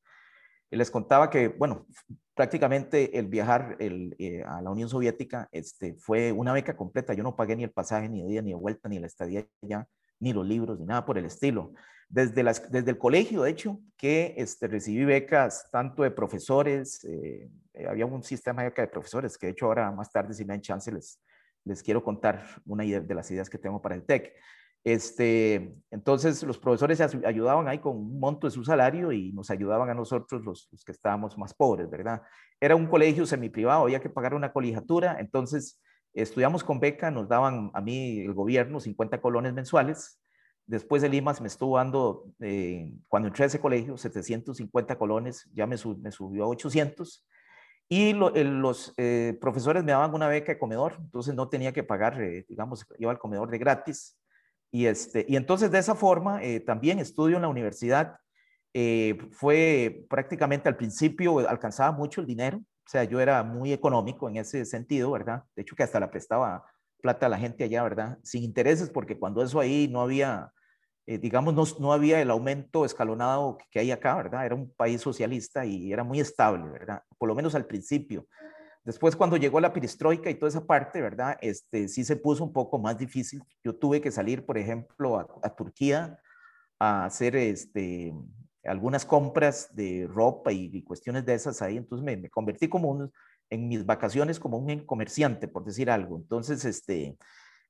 Y 0.71 0.77
les 0.77 0.91
contaba 0.91 1.31
que, 1.31 1.49
bueno, 1.49 1.87
prácticamente 2.35 3.17
el 3.19 3.29
viajar 3.29 3.77
el, 3.79 4.17
eh, 4.19 4.43
a 4.43 4.61
la 4.61 4.71
Unión 4.71 4.89
Soviética 4.89 5.49
este, 5.53 5.95
fue 5.95 6.33
una 6.33 6.53
beca 6.53 6.77
completa. 6.77 7.15
Yo 7.15 7.23
no 7.23 7.37
pagué 7.37 7.55
ni 7.55 7.63
el 7.63 7.71
pasaje, 7.71 8.09
ni 8.09 8.23
de 8.23 8.29
día, 8.29 8.43
ni 8.43 8.51
de 8.51 8.57
vuelta, 8.57 8.89
ni 8.89 8.99
la 8.99 9.07
estadía 9.07 9.47
allá, 9.63 9.87
ni 10.19 10.33
los 10.33 10.45
libros, 10.45 10.81
ni 10.81 10.87
nada 10.87 11.05
por 11.05 11.17
el 11.17 11.27
estilo 11.27 11.75
desde, 12.15 12.91
el 12.91 12.99
colegio, 12.99 13.43
de 13.43 13.51
hecho, 13.51 13.81
que 13.97 14.35
este, 14.37 14.69
recibí 14.69 15.05
becas 15.05 15.69
tanto 15.73 16.05
de 16.05 16.13
profesores, 16.13 17.03
eh, 17.05 17.51
eh, 17.73 17.87
había 17.89 18.07
un 18.07 18.23
sistema 18.23 18.63
de, 18.63 18.71
de 18.71 18.87
profesores, 18.87 19.37
que 19.37 19.47
de 19.47 19.53
hecho 19.53 19.67
ahora 19.67 19.91
más 19.91 20.13
tarde, 20.13 20.33
si 20.33 20.45
me 20.45 20.53
dan 20.53 20.61
chance, 20.61 20.93
les, 20.93 21.21
les 21.65 21.83
quiero 21.83 22.05
contar 22.05 22.45
una 22.67 22.85
idea 22.85 23.01
de 23.01 23.15
las 23.15 23.29
ideas 23.33 23.51
que 23.51 23.59
tengo 23.59 23.83
para 23.83 23.97
el 23.97 24.05
TEC. 24.05 24.33
Este, 24.85 25.75
entonces 25.91 26.43
los 26.45 26.59
profesores 26.59 27.01
ayudaban 27.01 27.67
ahí 27.67 27.79
con 27.79 27.97
un 27.97 28.21
monto 28.21 28.47
de 28.47 28.53
su 28.53 28.63
salario 28.63 29.11
y 29.11 29.33
nos 29.33 29.51
ayudaban 29.51 29.91
a 29.91 29.95
nosotros 29.95 30.45
los, 30.45 30.69
los 30.71 30.85
que 30.85 30.93
estábamos 30.93 31.37
más 31.37 31.53
pobres, 31.53 31.91
¿verdad? 31.91 32.23
Era 32.61 32.77
un 32.77 32.87
colegio 32.87 33.27
semiprivado, 33.27 33.83
había 33.83 34.01
que 34.01 34.11
pagar 34.11 34.35
una 34.35 34.53
colegiatura, 34.53 35.17
entonces 35.19 35.81
estudiamos 36.13 36.63
con 36.63 36.79
beca, 36.79 37.11
nos 37.11 37.29
daban 37.29 37.73
a 37.75 37.81
mí 37.81 38.21
el 38.21 38.35
gobierno 38.35 38.79
50 38.79 39.21
colones 39.21 39.53
mensuales, 39.53 40.21
Después 40.67 41.03
de 41.03 41.09
Limas 41.09 41.41
me 41.41 41.49
estuvo 41.49 41.77
dando, 41.77 42.25
eh, 42.41 42.93
cuando 43.09 43.29
entré 43.29 43.45
a 43.45 43.47
ese 43.47 43.61
colegio, 43.61 43.97
750 43.97 44.97
colones, 44.97 45.49
ya 45.53 45.67
me, 45.67 45.77
sub, 45.77 45.99
me 46.01 46.11
subió 46.11 46.45
a 46.45 46.49
800. 46.49 47.27
Y 47.89 48.11
el, 48.11 48.61
los 48.61 48.95
eh, 48.97 49.37
profesores 49.41 49.85
me 49.85 49.93
daban 49.93 50.15
una 50.15 50.29
beca 50.29 50.53
de 50.53 50.59
comedor, 50.59 50.97
entonces 50.99 51.35
no 51.35 51.49
tenía 51.49 51.73
que 51.73 51.83
pagar, 51.83 52.21
eh, 52.23 52.47
digamos, 52.49 52.87
iba 52.99 53.11
al 53.11 53.19
comedor 53.19 53.51
de 53.51 53.59
gratis. 53.59 54.17
Y, 54.75 54.87
este, 54.87 55.25
y 55.29 55.37
entonces 55.37 55.71
de 55.71 55.79
esa 55.79 55.95
forma 55.95 56.43
eh, 56.43 56.59
también 56.59 56.99
estudio 56.99 57.37
en 57.37 57.43
la 57.43 57.49
universidad 57.49 58.17
eh, 58.73 59.17
fue 59.31 60.05
prácticamente 60.11 60.69
al 60.69 60.77
principio 60.77 61.49
alcanzaba 61.49 61.93
mucho 61.93 62.21
el 62.21 62.27
dinero, 62.27 62.59
o 62.59 62.89
sea, 62.91 63.05
yo 63.05 63.21
era 63.21 63.45
muy 63.45 63.73
económico 63.73 64.29
en 64.29 64.37
ese 64.39 64.65
sentido, 64.65 65.13
¿verdad? 65.13 65.45
De 65.55 65.63
hecho 65.63 65.77
que 65.77 65.85
hasta 65.85 66.01
la 66.01 66.11
prestaba 66.11 66.65
plata 67.05 67.27
a 67.27 67.29
la 67.29 67.37
gente 67.37 67.65
allá, 67.65 67.83
¿verdad? 67.83 68.19
Sin 68.23 68.43
intereses, 68.43 68.89
porque 68.89 69.19
cuando 69.19 69.43
eso 69.43 69.61
ahí 69.61 69.89
no 69.89 70.01
había, 70.01 70.51
eh, 71.05 71.19
digamos, 71.19 71.53
no, 71.53 71.65
no, 71.79 71.93
había 71.93 72.19
el 72.23 72.31
aumento 72.31 72.87
escalonado 72.87 73.59
que 73.71 73.81
hay 73.81 73.91
acá, 73.91 74.17
¿verdad? 74.17 74.47
Era 74.47 74.55
un 74.55 74.73
país 74.73 75.03
socialista 75.03 75.67
y 75.67 75.93
era 75.93 76.03
muy 76.03 76.19
estable, 76.19 76.67
¿verdad? 76.71 77.03
Por 77.19 77.29
lo 77.29 77.35
menos 77.35 77.55
al 77.55 77.67
principio. 77.67 78.27
Después, 78.85 79.17
cuando 79.17 79.37
llegó 79.37 79.61
la 79.61 79.75
perestroika 79.75 80.31
y 80.31 80.35
toda 80.37 80.49
esa 80.49 80.67
parte, 80.67 81.03
¿verdad? 81.03 81.37
Este, 81.43 81.89
sí 81.89 82.05
se 82.05 82.17
puso 82.17 82.43
un 82.43 82.55
poco 82.55 82.79
más 82.79 82.97
difícil. 82.97 83.43
Yo 83.63 83.75
tuve 83.75 84.01
que 84.01 84.11
salir, 84.11 84.47
por 84.47 84.57
ejemplo, 84.57 85.19
a, 85.19 85.55
Turquía 85.55 86.19
a 86.79 87.05
hacer 87.05 87.37
este, 87.37 88.15
algunas 88.65 89.05
compras 89.05 89.69
de 89.77 90.09
ropa 90.09 90.53
y, 90.53 90.83
cuestiones 90.85 91.27
de 91.27 91.35
esas 91.35 91.61
ahí. 91.61 91.77
Entonces 91.77 92.03
me, 92.03 92.31
convertí 92.31 92.67
como 92.67 93.11
en 93.51 93.69
mis 93.69 93.85
vacaciones 93.87 94.41
como 94.41 94.59
un 94.59 94.81
comerciante, 94.87 95.49
por 95.49 95.65
decir 95.65 95.91
algo. 95.91 96.17
Entonces, 96.17 96.65
este, 96.65 97.17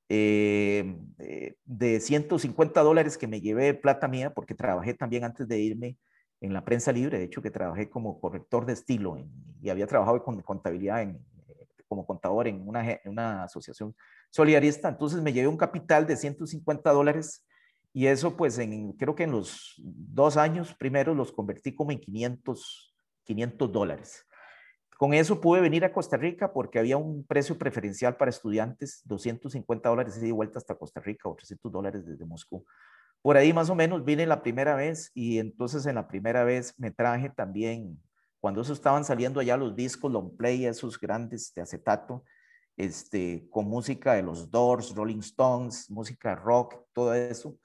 eh, 0.08 0.96
eh, 1.18 1.54
de 1.64 2.00
150 2.00 2.82
dólares 2.82 3.16
que 3.16 3.26
me 3.26 3.40
llevé 3.40 3.74
plata 3.74 4.08
mía, 4.08 4.34
porque 4.34 4.54
trabajé 4.54 4.94
también 4.94 5.24
antes 5.24 5.48
de 5.48 5.58
irme, 5.58 5.96
en 6.40 6.52
la 6.52 6.64
prensa 6.64 6.92
libre, 6.92 7.18
de 7.18 7.24
hecho 7.24 7.40
que 7.40 7.50
trabajé 7.50 7.88
como 7.88 8.20
corrector 8.20 8.66
de 8.66 8.74
estilo 8.74 9.16
y 9.62 9.70
había 9.70 9.86
trabajado 9.86 10.22
con 10.22 10.42
contabilidad 10.42 11.00
en, 11.00 11.18
como 11.88 12.06
contador 12.06 12.48
en 12.48 12.68
una, 12.68 12.84
una 13.06 13.44
asociación 13.44 13.94
solidarista, 14.30 14.88
entonces 14.88 15.22
me 15.22 15.32
llevé 15.32 15.48
un 15.48 15.56
capital 15.56 16.06
de 16.06 16.16
150 16.16 16.92
dólares 16.92 17.46
y 17.94 18.08
eso 18.08 18.36
pues 18.36 18.60
creo 18.98 19.14
que 19.14 19.22
en 19.22 19.30
los 19.30 19.74
dos 19.78 20.36
años 20.36 20.74
primeros 20.74 21.16
los 21.16 21.32
convertí 21.32 21.74
como 21.74 21.92
en 21.92 22.00
500, 22.00 22.94
500 23.24 23.72
dólares. 23.72 24.26
Con 24.96 25.12
eso 25.12 25.40
pude 25.40 25.60
venir 25.60 25.84
a 25.84 25.92
Costa 25.92 26.16
Rica 26.16 26.52
porque 26.52 26.78
había 26.78 26.96
un 26.96 27.24
precio 27.24 27.58
preferencial 27.58 28.16
para 28.16 28.30
estudiantes, 28.30 29.02
250 29.04 29.88
dólares 29.88 30.16
y 30.18 30.26
de 30.26 30.32
vuelta 30.32 30.58
hasta 30.58 30.76
Costa 30.76 31.00
Rica 31.00 31.28
o 31.28 31.34
300 31.34 31.72
dólares 31.72 32.06
desde 32.06 32.24
Moscú. 32.24 32.64
Por 33.20 33.36
ahí 33.36 33.52
más 33.52 33.70
o 33.70 33.74
menos 33.74 34.04
vine 34.04 34.26
la 34.26 34.42
primera 34.42 34.76
vez 34.76 35.10
y 35.14 35.38
entonces 35.38 35.86
en 35.86 35.96
la 35.96 36.06
primera 36.06 36.44
vez 36.44 36.74
me 36.78 36.90
traje 36.90 37.30
también, 37.30 38.00
cuando 38.38 38.60
eso 38.60 38.72
estaban 38.72 39.04
saliendo 39.04 39.40
allá 39.40 39.56
los 39.56 39.74
discos 39.74 40.12
long 40.12 40.36
play, 40.36 40.66
esos 40.66 41.00
grandes 41.00 41.52
de 41.54 41.62
acetato, 41.62 42.24
este, 42.76 43.48
con 43.50 43.66
música 43.66 44.12
de 44.12 44.22
los 44.22 44.50
Doors, 44.50 44.94
Rolling 44.94 45.20
Stones, 45.20 45.90
música 45.90 46.34
rock, 46.36 46.76
todo 46.92 47.14
eso. 47.14 47.58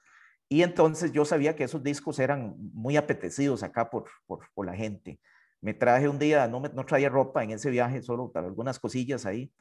Y 0.48 0.62
entonces 0.62 1.12
yo 1.12 1.24
sabía 1.24 1.54
que 1.54 1.64
esos 1.64 1.82
discos 1.82 2.18
eran 2.18 2.56
muy 2.58 2.96
apetecidos 2.96 3.62
acá 3.62 3.88
por, 3.88 4.06
por 4.26 4.66
la 4.66 4.74
gente. 4.74 5.20
Me 5.60 5.74
traje 5.74 6.08
un 6.08 6.18
día, 6.18 6.48
no, 6.48 6.60
me, 6.60 6.68
no 6.70 6.84
traía 6.84 7.08
ropa 7.08 7.44
en 7.44 7.50
ese 7.50 7.70
viaje, 7.70 8.02
solo 8.02 8.30
algunas 8.34 8.78
cosillas 8.78 9.26
ahí, 9.26 9.52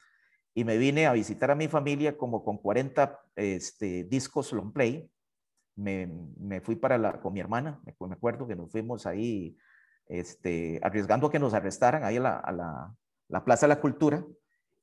y 0.53 0.63
me 0.63 0.77
vine 0.77 1.07
a 1.07 1.13
visitar 1.13 1.51
a 1.51 1.55
mi 1.55 1.67
familia 1.67 2.17
como 2.17 2.43
con 2.43 2.57
40 2.57 3.19
este, 3.35 4.03
discos 4.05 4.51
long 4.53 4.73
play 4.73 5.09
me, 5.79 6.61
fui 6.61 6.75
para 6.75 6.97
la, 6.97 7.19
con 7.19 7.33
mi 7.33 7.39
hermana, 7.39 7.79
me, 7.85 7.95
me, 8.07 8.13
acuerdo 8.13 8.47
que 8.47 8.55
nos 8.55 8.71
fuimos 8.71 9.05
ahí 9.05 9.57
este, 10.07 10.79
arriesgando 10.83 11.27
a 11.27 11.31
que 11.31 11.39
nos 11.39 11.53
arrestaran 11.53 12.03
ahí 12.03 12.17
a 12.17 12.21
la, 12.21 12.95
la, 13.29 13.45
Plaza 13.45 13.67
de 13.67 13.75
la 13.75 13.81
Cultura 13.81 14.25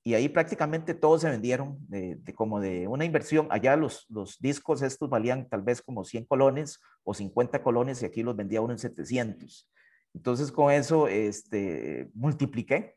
y 0.03 0.15
ahí 0.15 0.29
prácticamente 0.29 0.95
todos 0.95 1.23
se 1.23 1.31
vendieron 1.31 1.79
de, 1.89 2.19
como 2.35 2.61
de 2.61 2.87
una 2.87 3.05
inversión. 3.05 3.49
Allá 3.51 3.77
los, 3.77 4.07
los 4.09 4.39
discos 4.39 4.83
estos 4.83 5.11
valían 5.11 5.49
tal 5.49 5.63
vez 5.63 5.83
como 5.83 6.05
100 6.05 6.25
colones 6.27 6.81
o 7.03 7.13
50 7.13 7.63
colones 7.63 8.03
y 8.03 8.07
aquí 8.07 8.23
los 8.23 8.37
vendía 8.37 8.61
uno 8.61 8.73
en 8.73 8.79
700. 8.79 9.69
Entonces 10.17 10.51
con 10.51 10.73
eso 10.73 11.09
este, 11.09 12.11
multipliqué 12.15 12.97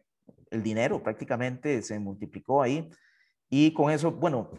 el 0.51 0.63
dinero, 0.63 1.03
prácticamente 1.03 1.81
se 1.81 1.99
multiplicó 1.99 2.61
ahí. 2.61 2.89
Y 3.49 3.73
con 3.73 3.91
eso, 3.91 4.11
bueno, 4.11 4.49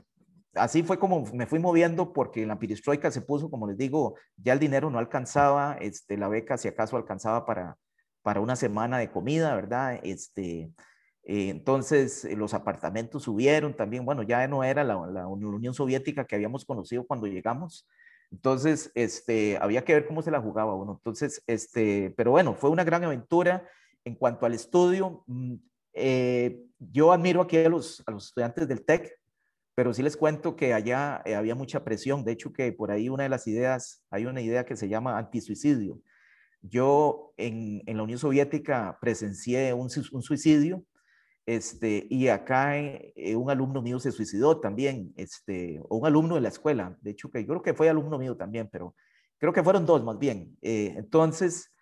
así 0.54 0.82
fue 0.82 0.98
como 0.98 1.24
me 1.32 1.46
fui 1.46 1.58
moviendo 1.58 2.12
porque 2.12 2.44
la 2.44 2.58
perestroika 2.58 3.10
se 3.10 3.22
puso, 3.22 3.50
como 3.50 3.66
les 3.66 3.78
digo, 3.78 4.14
ya 4.36 4.52
el 4.52 4.58
dinero 4.58 4.90
no 4.90 4.98
alcanzaba, 4.98 5.78
este, 5.80 6.18
la 6.18 6.28
beca 6.28 6.58
si 6.58 6.68
acaso 6.68 6.98
alcanzaba 6.98 7.46
para, 7.46 7.78
para 8.22 8.40
una 8.40 8.56
semana 8.56 8.98
de 8.98 9.10
comida, 9.10 9.54
¿verdad? 9.54 9.98
Este, 10.02 10.70
eh, 11.24 11.48
entonces 11.48 12.26
eh, 12.26 12.36
los 12.36 12.52
apartamentos 12.52 13.22
subieron 13.22 13.74
también, 13.74 14.04
bueno, 14.04 14.22
ya 14.22 14.46
no 14.48 14.64
era 14.64 14.84
la, 14.84 15.06
la, 15.06 15.26
Unión 15.28 15.72
Soviética 15.72 16.26
que 16.26 16.34
habíamos 16.34 16.66
conocido 16.66 17.06
cuando 17.06 17.26
llegamos, 17.26 17.88
entonces 18.32 18.92
este, 18.94 19.58
había 19.60 19.84
que 19.84 19.94
ver 19.94 20.06
cómo 20.06 20.22
se 20.22 20.30
la 20.30 20.40
jugaba 20.40 20.74
uno. 20.74 20.92
Entonces, 20.92 21.42
este, 21.46 22.14
pero 22.16 22.30
bueno, 22.30 22.54
fue 22.54 22.70
una 22.70 22.84
gran 22.84 23.04
aventura. 23.04 23.68
En 24.04 24.14
cuanto 24.14 24.46
al 24.46 24.54
estudio, 24.54 25.24
mm, 25.26 25.54
eh, 25.92 26.62
yo 26.78 27.12
admiro 27.12 27.42
aquí 27.42 27.58
a 27.58 27.68
los, 27.68 28.02
a 28.06 28.12
los 28.12 28.26
estudiantes 28.26 28.66
del 28.66 28.84
TEC, 28.84 29.12
pero 29.74 29.92
sí 29.92 30.02
les 30.02 30.16
cuento 30.16 30.56
que 30.56 30.72
allá 30.72 31.22
eh, 31.24 31.34
había 31.34 31.54
mucha 31.54 31.84
presión. 31.84 32.24
De 32.24 32.32
hecho, 32.32 32.52
que 32.52 32.72
por 32.72 32.90
ahí 32.90 33.08
una 33.08 33.24
de 33.24 33.28
las 33.28 33.46
ideas, 33.46 34.04
hay 34.10 34.26
una 34.26 34.40
idea 34.40 34.64
que 34.64 34.76
se 34.76 34.88
llama 34.88 35.18
antisuicidio. 35.18 36.00
Yo 36.62 37.32
en, 37.36 37.82
en 37.86 37.96
la 37.96 38.02
Unión 38.04 38.18
Soviética 38.18 38.98
presencié 39.00 39.72
un, 39.72 39.88
un 40.12 40.22
suicidio 40.22 40.84
este, 41.56 42.06
y 42.08 42.28
acá 42.28 42.78
eh, 42.78 43.34
un 43.34 43.50
alumno 43.50 43.82
mío 43.82 43.98
se 43.98 44.12
suicidó 44.12 44.60
también, 44.60 45.12
este, 45.16 45.80
o 45.88 45.96
un 45.96 46.06
alumno 46.06 46.36
de 46.36 46.42
la 46.42 46.48
escuela. 46.48 46.96
De 47.00 47.10
hecho, 47.10 47.28
yo 47.34 47.46
creo 47.46 47.62
que 47.62 47.74
fue 47.74 47.88
alumno 47.88 48.20
mío 48.20 48.36
también, 48.36 48.68
pero 48.70 48.94
creo 49.36 49.52
que 49.52 49.64
fueron 49.64 49.84
dos 49.84 50.04
más 50.04 50.16
bien. 50.16 50.56
Eh, 50.62 50.94
entonces, 50.96 51.72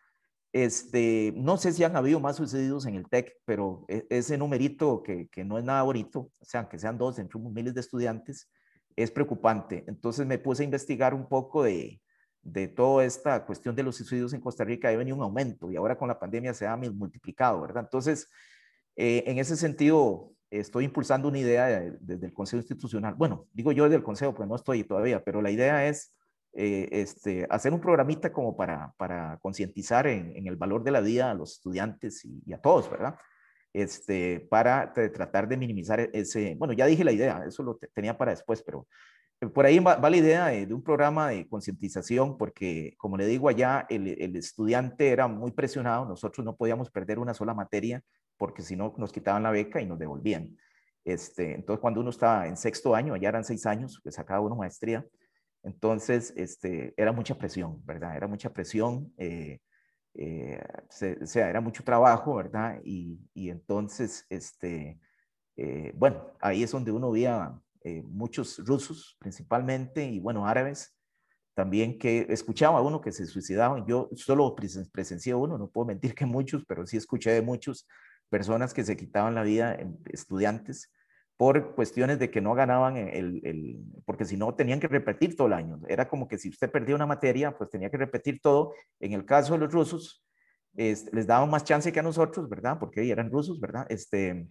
este, 0.54 1.34
no 1.36 1.58
sé 1.58 1.72
si 1.74 1.84
han 1.84 1.96
habido 1.96 2.18
más 2.18 2.36
sucedidos 2.36 2.86
en 2.86 2.94
el 2.94 3.10
TEC, 3.10 3.30
pero 3.44 3.84
e, 3.88 4.06
ese 4.08 4.38
numerito 4.38 5.02
que, 5.02 5.28
que 5.28 5.44
no 5.44 5.58
es 5.58 5.64
nada 5.64 5.82
bonito, 5.82 6.30
o 6.38 6.44
sea, 6.44 6.66
que 6.66 6.78
sean 6.78 6.96
dos 6.96 7.18
entre 7.18 7.38
miles 7.38 7.74
de 7.74 7.80
estudiantes, 7.80 8.50
es 8.96 9.10
preocupante. 9.10 9.84
Entonces 9.86 10.26
me 10.26 10.38
puse 10.38 10.62
a 10.62 10.64
investigar 10.64 11.12
un 11.12 11.28
poco 11.28 11.64
de, 11.64 12.00
de 12.40 12.68
toda 12.68 13.04
esta 13.04 13.44
cuestión 13.44 13.76
de 13.76 13.82
los 13.82 13.96
suicidios 13.96 14.32
en 14.32 14.40
Costa 14.40 14.64
Rica. 14.64 14.88
Ha 14.88 14.96
venido 14.96 15.18
un 15.18 15.22
aumento 15.22 15.70
y 15.70 15.76
ahora 15.76 15.98
con 15.98 16.08
la 16.08 16.18
pandemia 16.18 16.54
se 16.54 16.66
ha 16.66 16.74
multiplicado, 16.74 17.60
¿verdad? 17.60 17.84
Entonces, 17.84 18.30
eh, 19.00 19.22
en 19.30 19.38
ese 19.38 19.56
sentido, 19.56 20.32
estoy 20.50 20.84
impulsando 20.84 21.28
una 21.28 21.38
idea 21.38 21.68
desde 22.00 22.26
el 22.26 22.32
Consejo 22.32 22.58
Institucional. 22.58 23.14
Bueno, 23.14 23.46
digo 23.52 23.70
yo 23.70 23.84
desde 23.84 23.94
el 23.94 24.02
Consejo, 24.02 24.34
pues 24.34 24.48
no 24.48 24.56
estoy 24.56 24.82
todavía, 24.82 25.22
pero 25.22 25.40
la 25.40 25.52
idea 25.52 25.86
es 25.86 26.16
eh, 26.52 26.88
este, 26.90 27.46
hacer 27.48 27.72
un 27.72 27.80
programita 27.80 28.32
como 28.32 28.56
para, 28.56 28.92
para 28.96 29.38
concientizar 29.40 30.08
en, 30.08 30.44
el 30.48 30.56
valor 30.56 30.82
de 30.82 30.90
la 30.90 31.00
vida 31.00 31.30
a 31.30 31.34
los 31.34 31.52
estudiantes 31.52 32.24
y, 32.24 32.52
a 32.52 32.58
todos, 32.58 32.90
¿verdad? 32.90 33.14
Este, 33.72 34.40
para 34.50 34.92
tratar 34.92 35.46
de 35.46 35.56
minimizar 35.56 36.00
e-, 36.00 36.10
ese, 36.12 36.56
bueno, 36.56 36.72
ya 36.72 36.86
dije 36.86 37.04
la 37.04 37.12
idea, 37.12 37.44
eso 37.46 37.62
lo 37.62 37.78
tenía 37.94 38.18
para 38.18 38.32
después, 38.32 38.64
pero 38.64 38.88
eh, 39.40 39.46
por 39.46 39.64
ahí 39.64 39.78
va, 39.78 39.96
la 39.96 40.16
idea 40.16 40.46
de, 40.46 40.74
un 40.74 40.82
programa 40.82 41.28
de 41.28 41.46
concientización, 41.46 42.36
porque 42.36 42.94
como 42.96 43.16
le 43.16 43.26
digo 43.26 43.48
allá, 43.48 43.86
el, 43.88 44.08
el, 44.08 44.34
estudiante 44.34 45.10
era 45.10 45.28
muy 45.28 45.52
presionado, 45.52 46.04
nosotros 46.04 46.44
no 46.44 46.56
podíamos 46.56 46.90
perder 46.90 47.20
una 47.20 47.34
sola 47.34 47.54
materia, 47.54 48.02
porque 48.38 48.62
si 48.62 48.76
no 48.76 48.94
nos 48.96 49.12
quitaban 49.12 49.42
la 49.42 49.50
beca 49.50 49.80
y 49.82 49.86
nos 49.86 49.98
devolvían. 49.98 50.56
Este, 51.04 51.54
entonces, 51.54 51.80
cuando 51.80 52.00
uno 52.00 52.10
estaba 52.10 52.46
en 52.46 52.56
sexto 52.56 52.94
año, 52.94 53.14
allá 53.14 53.28
eran 53.28 53.44
seis 53.44 53.66
años, 53.66 54.00
pues 54.02 54.14
sacaba 54.14 54.40
uno 54.40 54.56
maestría, 54.56 55.04
entonces, 55.62 56.32
este, 56.36 56.94
era 56.96 57.12
mucha 57.12 57.36
presión, 57.36 57.84
¿verdad? 57.84 58.16
Era 58.16 58.26
mucha 58.26 58.52
presión, 58.52 59.12
eh, 59.18 59.60
eh, 60.14 60.62
o 61.20 61.26
sea, 61.26 61.48
era 61.50 61.60
mucho 61.60 61.82
trabajo, 61.84 62.36
¿verdad? 62.36 62.80
Y, 62.84 63.20
entonces, 63.34 64.24
este, 64.30 65.00
eh, 65.56 65.92
bueno, 65.94 66.32
ahí 66.40 66.62
es 66.62 66.70
donde 66.70 66.92
uno 66.92 67.10
veía 67.10 67.60
muchos 68.04 68.58
rusos 68.66 69.16
principalmente 69.18 70.04
y, 70.04 70.20
bueno, 70.20 70.46
árabes 70.46 70.94
también 71.54 71.98
que 71.98 72.26
escuchaba 72.28 72.78
a 72.78 72.82
uno 72.82 73.00
que 73.00 73.12
se 73.12 73.24
suicidaban. 73.26 73.86
Yo 73.86 74.10
solo 74.14 74.54
presencié 74.54 75.34
uno, 75.34 75.56
no 75.56 75.70
puedo 75.70 75.86
mentir 75.86 76.14
que 76.14 76.26
muchos, 76.26 76.64
pero 76.66 76.86
sí 76.86 76.96
escuché 76.98 77.30
de 77.32 77.42
muchas 77.42 77.86
personas 78.28 78.74
que 78.74 78.84
se 78.84 78.96
quitaban 78.96 79.34
la 79.34 79.42
vida, 79.42 79.78
estudiantes, 80.06 80.92
por 81.36 81.74
cuestiones 81.76 82.18
de 82.18 82.30
que 82.30 82.40
no 82.40 82.54
ganaban 82.54 82.96
el, 82.96 83.40
el, 83.44 83.78
porque 84.04 84.24
si 84.24 84.36
no 84.36 84.54
tenían 84.54 84.80
que 84.80 84.88
repetir 84.88 85.36
todo 85.36 85.46
el 85.46 85.52
año. 85.52 85.80
Era 85.88 86.08
como 86.08 86.26
que 86.26 86.36
si 86.36 86.48
usted 86.48 86.70
perdía 86.70 86.96
una 86.96 87.06
materia, 87.06 87.56
pues 87.56 87.70
tenía 87.70 87.90
que 87.90 87.96
repetir 87.96 88.40
todo. 88.40 88.74
En 88.98 89.12
el 89.12 89.24
caso 89.24 89.52
de 89.52 89.60
los 89.60 89.72
rusos, 89.72 90.24
les 90.74 91.26
daban 91.26 91.48
más 91.48 91.64
chance 91.64 91.92
que 91.92 92.00
a 92.00 92.02
nosotros, 92.02 92.48
¿verdad? 92.48 92.78
Porque 92.80 93.08
eran 93.08 93.30
rusos, 93.30 93.60
¿verdad? 93.60 93.86
Este, 93.88 94.48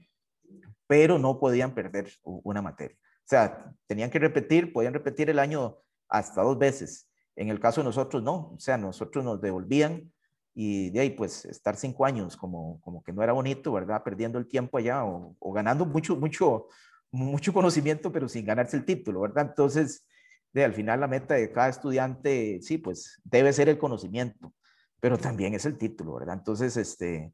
pero 0.88 1.19
no 1.19 1.39
podían 1.39 1.74
perder 1.74 2.10
una 2.24 2.62
materia. 2.62 2.98
O 3.00 3.29
sea, 3.29 3.74
tenían 3.88 4.10
que 4.10 4.19
repetir, 4.19 4.72
podían 4.72 4.93
repetir 4.93 5.29
el 5.29 5.39
año 5.39 5.77
hasta 6.07 6.41
dos 6.41 6.57
veces. 6.57 7.10
En 7.36 7.50
el 7.50 7.60
caso 7.60 7.81
de 7.81 7.86
nosotros, 7.86 8.24
no. 8.24 8.53
O 8.53 8.60
sea, 8.60 8.77
nosotros 8.77 9.25
nos 9.25 9.41
devolvían 9.41 10.12
y 10.60 10.90
de 10.90 11.02
ahí 11.02 11.12
pues 11.12 11.46
estar 11.46 11.76
cinco 11.76 12.04
años 12.04 12.36
como, 12.36 12.82
como 12.82 13.04
que 13.04 13.14
no 13.14 13.22
era 13.22 13.32
bonito, 13.32 13.72
¿verdad? 13.72 14.02
Perdiendo 14.04 14.40
el 14.40 14.48
tiempo 14.48 14.80
allá 14.80 15.06
o, 15.06 15.36
ganando 15.54 15.86
mucho, 15.86 16.16
mucho, 16.16 16.66
mucho 17.12 17.54
conocimiento, 17.54 18.12
pero 18.12 18.28
sin 18.28 18.44
ganarse 18.44 18.76
el 18.76 18.84
título, 18.84 19.22
¿verdad? 19.22 19.50
Entonces, 19.50 20.08
de, 20.52 20.64
al 20.64 20.74
final 20.74 21.00
la 21.00 21.08
meta 21.08 21.36
de 21.36 21.52
cada 21.52 21.70
estudiante, 21.70 22.60
sí, 22.64 22.80
pues 22.80 23.22
debe 23.24 23.54
ser 23.54 23.70
el 23.70 23.78
conocimiento. 23.78 24.52
pero 25.00 25.20
también 25.20 25.54
es 25.54 25.66
el 25.68 25.78
título, 25.78 26.16
¿verdad? 26.16 26.34
Entonces, 26.40 26.76
este, 26.76 27.32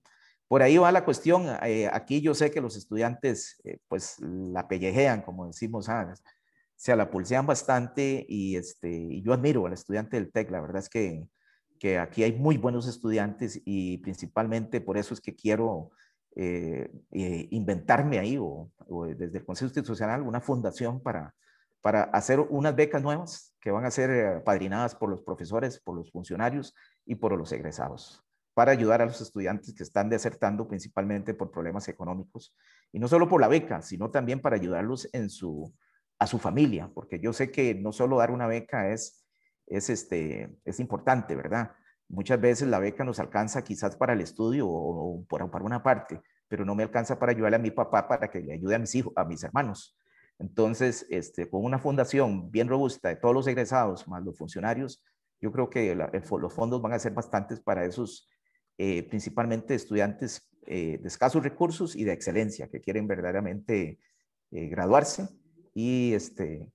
por 0.50 0.62
ahí 0.62 0.78
va 0.78 0.92
la 0.92 1.06
cuestión. 1.06 1.48
Eh, 1.64 1.90
aquí 1.94 2.20
yo 2.20 2.34
sé 2.36 2.52
que 2.52 2.60
los 2.60 2.76
estudiantes, 2.76 3.62
eh, 3.64 3.78
pues, 3.88 4.20
la 4.20 4.68
pellejean, 4.68 5.22
como 5.22 5.48
decimos, 5.48 5.86
¿sabes? 5.86 6.22
se 6.76 6.94
la 6.98 7.10
pulsean 7.10 7.46
bastante 7.48 8.26
y, 8.28 8.58
este, 8.58 8.90
y 8.90 9.22
yo 9.22 9.32
admiro 9.32 9.66
al 9.66 9.72
estudiante 9.72 10.18
del 10.18 10.30
TEC. 10.30 10.52
La 10.52 10.60
verdad 10.60 10.80
es 10.80 10.90
que, 10.90 11.26
que 11.84 12.00
aquí 12.00 12.24
hay 12.24 12.32
muy 12.32 12.56
buenos 12.56 12.88
estudiantes 12.88 13.62
y 13.66 13.98
principalmente 13.98 14.80
por 14.80 14.96
eso 14.98 15.14
es 15.14 15.20
que 15.20 15.36
quiero 15.36 15.92
eh, 16.34 16.90
inventarme 17.12 18.20
ahí 18.20 18.38
o, 18.40 18.72
desde 19.18 19.40
el 19.40 19.46
Consejo 19.46 19.68
Institucional 19.68 20.22
una 20.22 20.40
fundación 20.40 21.04
para, 21.04 21.36
para 21.82 22.04
hacer 22.04 22.40
unas 22.40 22.74
becas 22.74 23.04
nuevas 23.04 23.54
que 23.60 23.70
van 23.70 23.84
a 23.84 23.92
ser 23.92 24.46
padrinadas 24.46 24.96
por 24.96 25.10
los 25.10 25.24
profesores, 25.24 25.82
por 25.82 25.98
los 25.98 26.10
funcionarios 26.10 26.74
y 27.06 27.16
por 27.16 27.38
los 27.38 27.52
egresados 27.52 28.24
para 28.54 28.72
ayudar 28.72 29.02
a 29.02 29.06
los 29.06 29.20
estudiantes 29.20 29.74
que 29.74 29.84
están 29.84 30.10
desertando 30.10 30.66
principalmente 30.70 31.34
por 31.34 31.52
problemas 31.52 31.90
económicos. 31.90 32.56
Y 32.94 33.00
no 33.00 33.10
solo 33.10 33.28
por 33.28 33.42
la 33.42 33.50
beca, 33.50 33.82
sino 33.82 34.10
también 34.10 34.40
para 34.40 34.56
ayudarlos 34.56 35.10
en 35.12 35.30
su, 35.30 35.74
a 36.18 36.28
su 36.28 36.40
familia, 36.40 36.90
porque 36.94 37.20
yo 37.20 37.34
sé 37.34 37.52
que 37.52 37.76
no 37.76 37.92
solo 37.92 38.20
dar 38.20 38.32
una 38.32 38.48
beca 38.48 38.90
es, 38.94 39.23
es, 39.68 39.90
este, 39.90 40.50
es 40.66 40.80
importante, 40.80 41.36
¿verdad? 41.36 41.72
Muchas 42.10 42.40
veces 42.40 42.68
la 42.68 42.80
beca 42.80 43.04
nos 43.04 43.20
alcanza 43.20 43.64
quizás 43.64 43.96
para 43.96 44.14
el 44.14 44.22
estudio 44.22 44.68
o, 44.68 45.20
o 45.20 45.26
para, 45.26 45.46
una 45.46 45.82
parte, 45.82 46.22
pero 46.48 46.66
no 46.66 46.76
me 46.76 46.84
alcanza 46.84 47.18
para 47.18 47.32
ayudarle 47.32 47.56
a 47.56 47.60
mi 47.60 47.72
papá 47.72 48.08
para 48.08 48.30
que 48.30 48.42
le 48.42 48.54
ayude 48.54 48.76
a 48.76 48.80
mis 48.80 48.94
hijos, 48.96 49.14
a 49.16 49.26
mis 49.26 49.44
hermanos. 49.44 49.98
Entonces, 50.40 51.06
este, 51.10 51.50
con 51.50 51.64
una 51.64 51.80
fundación 51.80 52.52
bien 52.52 52.68
robusta 52.68 53.10
de 53.10 53.16
todos 53.16 53.34
los 53.34 53.48
egresados 53.48 54.08
más 54.08 54.24
los 54.24 54.38
funcionarios, 54.38 55.04
yo 55.40 55.52
creo 55.52 55.70
que 55.70 55.94
los 55.96 56.54
fondos 56.54 56.82
van 56.82 56.94
a 56.94 57.00
ser 57.00 57.14
bastantes 57.14 57.60
para 57.60 57.86
esos 57.86 58.30
eh, 58.78 59.04
principalmente 59.04 59.76
estudiantes 59.76 60.50
eh, 60.66 60.98
de 61.02 61.08
escasos 61.08 61.44
recursos 61.44 61.96
y 61.96 62.06
de 62.06 62.14
excelencia 62.14 62.70
que 62.70 62.80
quieren 62.80 63.08
verdaderamente 63.08 64.00
eh, 64.52 64.68
graduarse 64.68 65.28
y 65.74 66.14
este, 66.14 66.72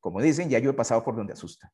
como, 0.00 0.20
dicen, 0.20 0.48
ya 0.48 0.58
yo 0.58 0.70
he 0.70 0.74
pasado 0.74 1.02
por 1.04 1.16
donde 1.16 1.32
asusta. 1.32 1.72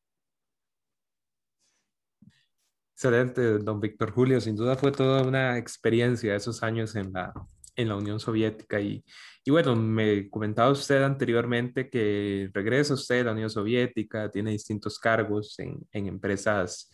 Excelente, 2.93 3.59
don 3.59 3.79
Víctor 3.79 4.11
Julio. 4.11 4.41
Sin 4.41 4.55
duda 4.55 4.75
fue 4.75 4.91
toda 4.91 5.23
una 5.23 5.57
experiencia 5.57 6.35
esos 6.35 6.63
años 6.63 6.95
en 6.95 7.13
la, 7.13 7.33
en 7.75 7.89
la 7.89 7.95
Unión 7.95 8.19
Soviética. 8.19 8.79
Y, 8.79 9.03
y, 9.43 9.51
bueno, 9.51 9.75
me 9.75 10.29
comentaba 10.29 10.71
usted 10.71 11.03
anteriormente 11.03 11.89
que 11.89 12.49
regresa 12.53 12.95
usted 12.95 13.21
a 13.21 13.25
la 13.25 13.31
Unión 13.33 13.49
Soviética, 13.49 14.29
tiene 14.31 14.51
distintos 14.51 14.97
cargos 14.99 15.57
en, 15.59 15.79
en 15.91 16.07
empresas 16.07 16.89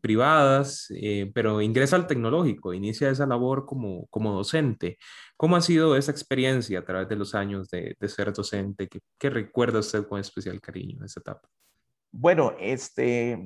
privadas, 0.00 0.86
eh, 0.90 1.30
pero 1.34 1.60
ingresa 1.60 1.96
al 1.96 2.06
tecnológico, 2.06 2.72
inicia 2.74 3.10
esa 3.10 3.26
labor 3.26 3.66
como, 3.66 4.06
como 4.06 4.32
docente. 4.32 4.98
¿Cómo 5.36 5.56
ha 5.56 5.60
sido 5.60 5.96
esa 5.96 6.10
experiencia 6.10 6.78
a 6.78 6.84
través 6.84 7.08
de 7.08 7.16
los 7.16 7.34
años 7.34 7.68
de, 7.68 7.96
de 7.98 8.08
ser 8.08 8.32
docente? 8.32 8.88
¿Qué, 8.88 9.00
¿Qué, 9.18 9.30
recuerda 9.30 9.80
usted 9.80 10.06
con 10.06 10.20
especial 10.20 10.60
cariño 10.60 10.98
de 11.00 11.06
esa 11.06 11.20
etapa? 11.20 11.48
Bueno, 12.10 12.54
este, 12.58 13.38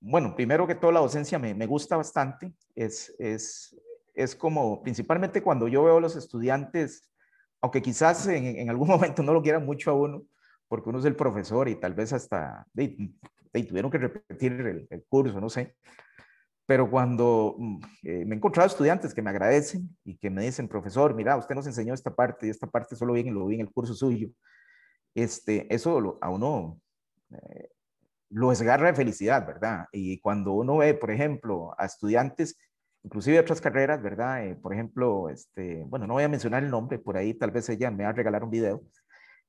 bueno, 0.00 0.34
primero 0.34 0.66
que 0.66 0.74
todo 0.74 0.92
la 0.92 1.00
docencia 1.00 1.38
me, 1.38 1.54
me 1.54 1.66
gusta 1.66 1.96
bastante. 1.96 2.52
Es, 2.74 3.14
es, 3.18 3.76
es 4.14 4.34
como, 4.34 4.82
principalmente 4.82 5.42
cuando 5.42 5.68
yo 5.68 5.84
veo 5.84 5.98
a 5.98 6.00
los 6.00 6.16
estudiantes, 6.16 7.08
aunque 7.60 7.82
quizás 7.82 8.26
en, 8.26 8.44
en 8.44 8.70
algún 8.70 8.88
momento 8.88 9.22
no 9.22 9.32
lo 9.32 9.42
quieran 9.42 9.64
mucho 9.64 9.90
a 9.90 9.94
uno, 9.94 10.24
porque 10.68 10.90
uno 10.90 10.98
es 10.98 11.04
el 11.04 11.16
profesor 11.16 11.68
y 11.68 11.76
tal 11.76 11.94
vez 11.94 12.12
hasta 12.12 12.66
y 13.58 13.64
tuvieron 13.64 13.90
que 13.90 13.98
repetir 13.98 14.52
el, 14.52 14.86
el, 14.88 15.04
curso, 15.08 15.40
no 15.40 15.48
sé. 15.48 15.76
Pero 16.66 16.90
cuando 16.90 17.56
mm, 17.58 17.78
eh, 18.04 18.24
me 18.26 18.34
he 18.34 18.38
encontrado 18.38 18.66
estudiantes 18.66 19.14
que 19.14 19.22
me 19.22 19.30
agradecen 19.30 19.88
y 20.04 20.18
que 20.18 20.30
me 20.30 20.44
dicen, 20.44 20.68
profesor, 20.68 21.14
mira, 21.14 21.36
usted 21.36 21.54
nos 21.54 21.66
enseñó 21.66 21.94
esta 21.94 22.14
parte 22.14 22.46
y 22.46 22.50
esta 22.50 22.66
parte 22.66 22.96
solo 22.96 23.14
bien 23.14 23.32
lo 23.34 23.46
vi 23.46 23.56
en 23.56 23.62
el 23.62 23.72
curso 23.72 23.94
suyo, 23.94 24.28
este, 25.14 25.72
eso 25.74 26.00
lo, 26.00 26.18
a 26.20 26.30
uno 26.30 26.80
eh, 27.30 27.70
lo 28.30 28.52
esgarra 28.52 28.88
de 28.88 28.94
felicidad, 28.94 29.46
¿verdad? 29.46 29.86
Y 29.92 30.20
cuando 30.20 30.52
uno 30.52 30.78
ve, 30.78 30.94
por 30.94 31.10
ejemplo, 31.10 31.74
a 31.78 31.86
estudiantes, 31.86 32.58
inclusive 33.02 33.36
de 33.36 33.40
otras 33.40 33.60
carreras, 33.60 34.02
¿verdad? 34.02 34.46
Eh, 34.46 34.54
por 34.56 34.74
ejemplo, 34.74 35.28
este, 35.28 35.84
bueno, 35.86 36.06
no 36.06 36.14
voy 36.14 36.24
a 36.24 36.28
mencionar 36.28 36.62
el 36.62 36.70
nombre, 36.70 36.98
por 36.98 37.16
ahí 37.16 37.34
tal 37.34 37.50
vez 37.50 37.68
ella 37.68 37.90
me 37.90 38.04
va 38.04 38.10
a 38.10 38.12
regalar 38.12 38.44
un 38.44 38.50
video, 38.50 38.82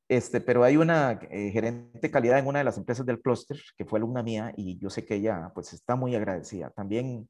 este, 0.10 0.42
pero 0.42 0.64
hay 0.64 0.76
una 0.76 1.20
eh, 1.30 1.52
gerente 1.52 2.00
de 2.00 2.12
calidad 2.12 2.40
en 2.40 2.48
una 2.48 2.60
de 2.60 2.66
las 2.66 2.78
empresas 2.78 3.06
del 3.06 3.22
clúster 3.22 3.58
que 3.78 3.86
fue 3.86 4.00
alumna 4.00 4.24
mía 4.24 4.54
y 4.58 4.78
yo 4.80 4.90
sé 4.90 5.06
que 5.06 5.16
ella 5.16 5.52
pues 5.54 5.72
está 5.72 5.96
muy 5.96 6.16
agradecida. 6.16 6.72
También 6.72 7.30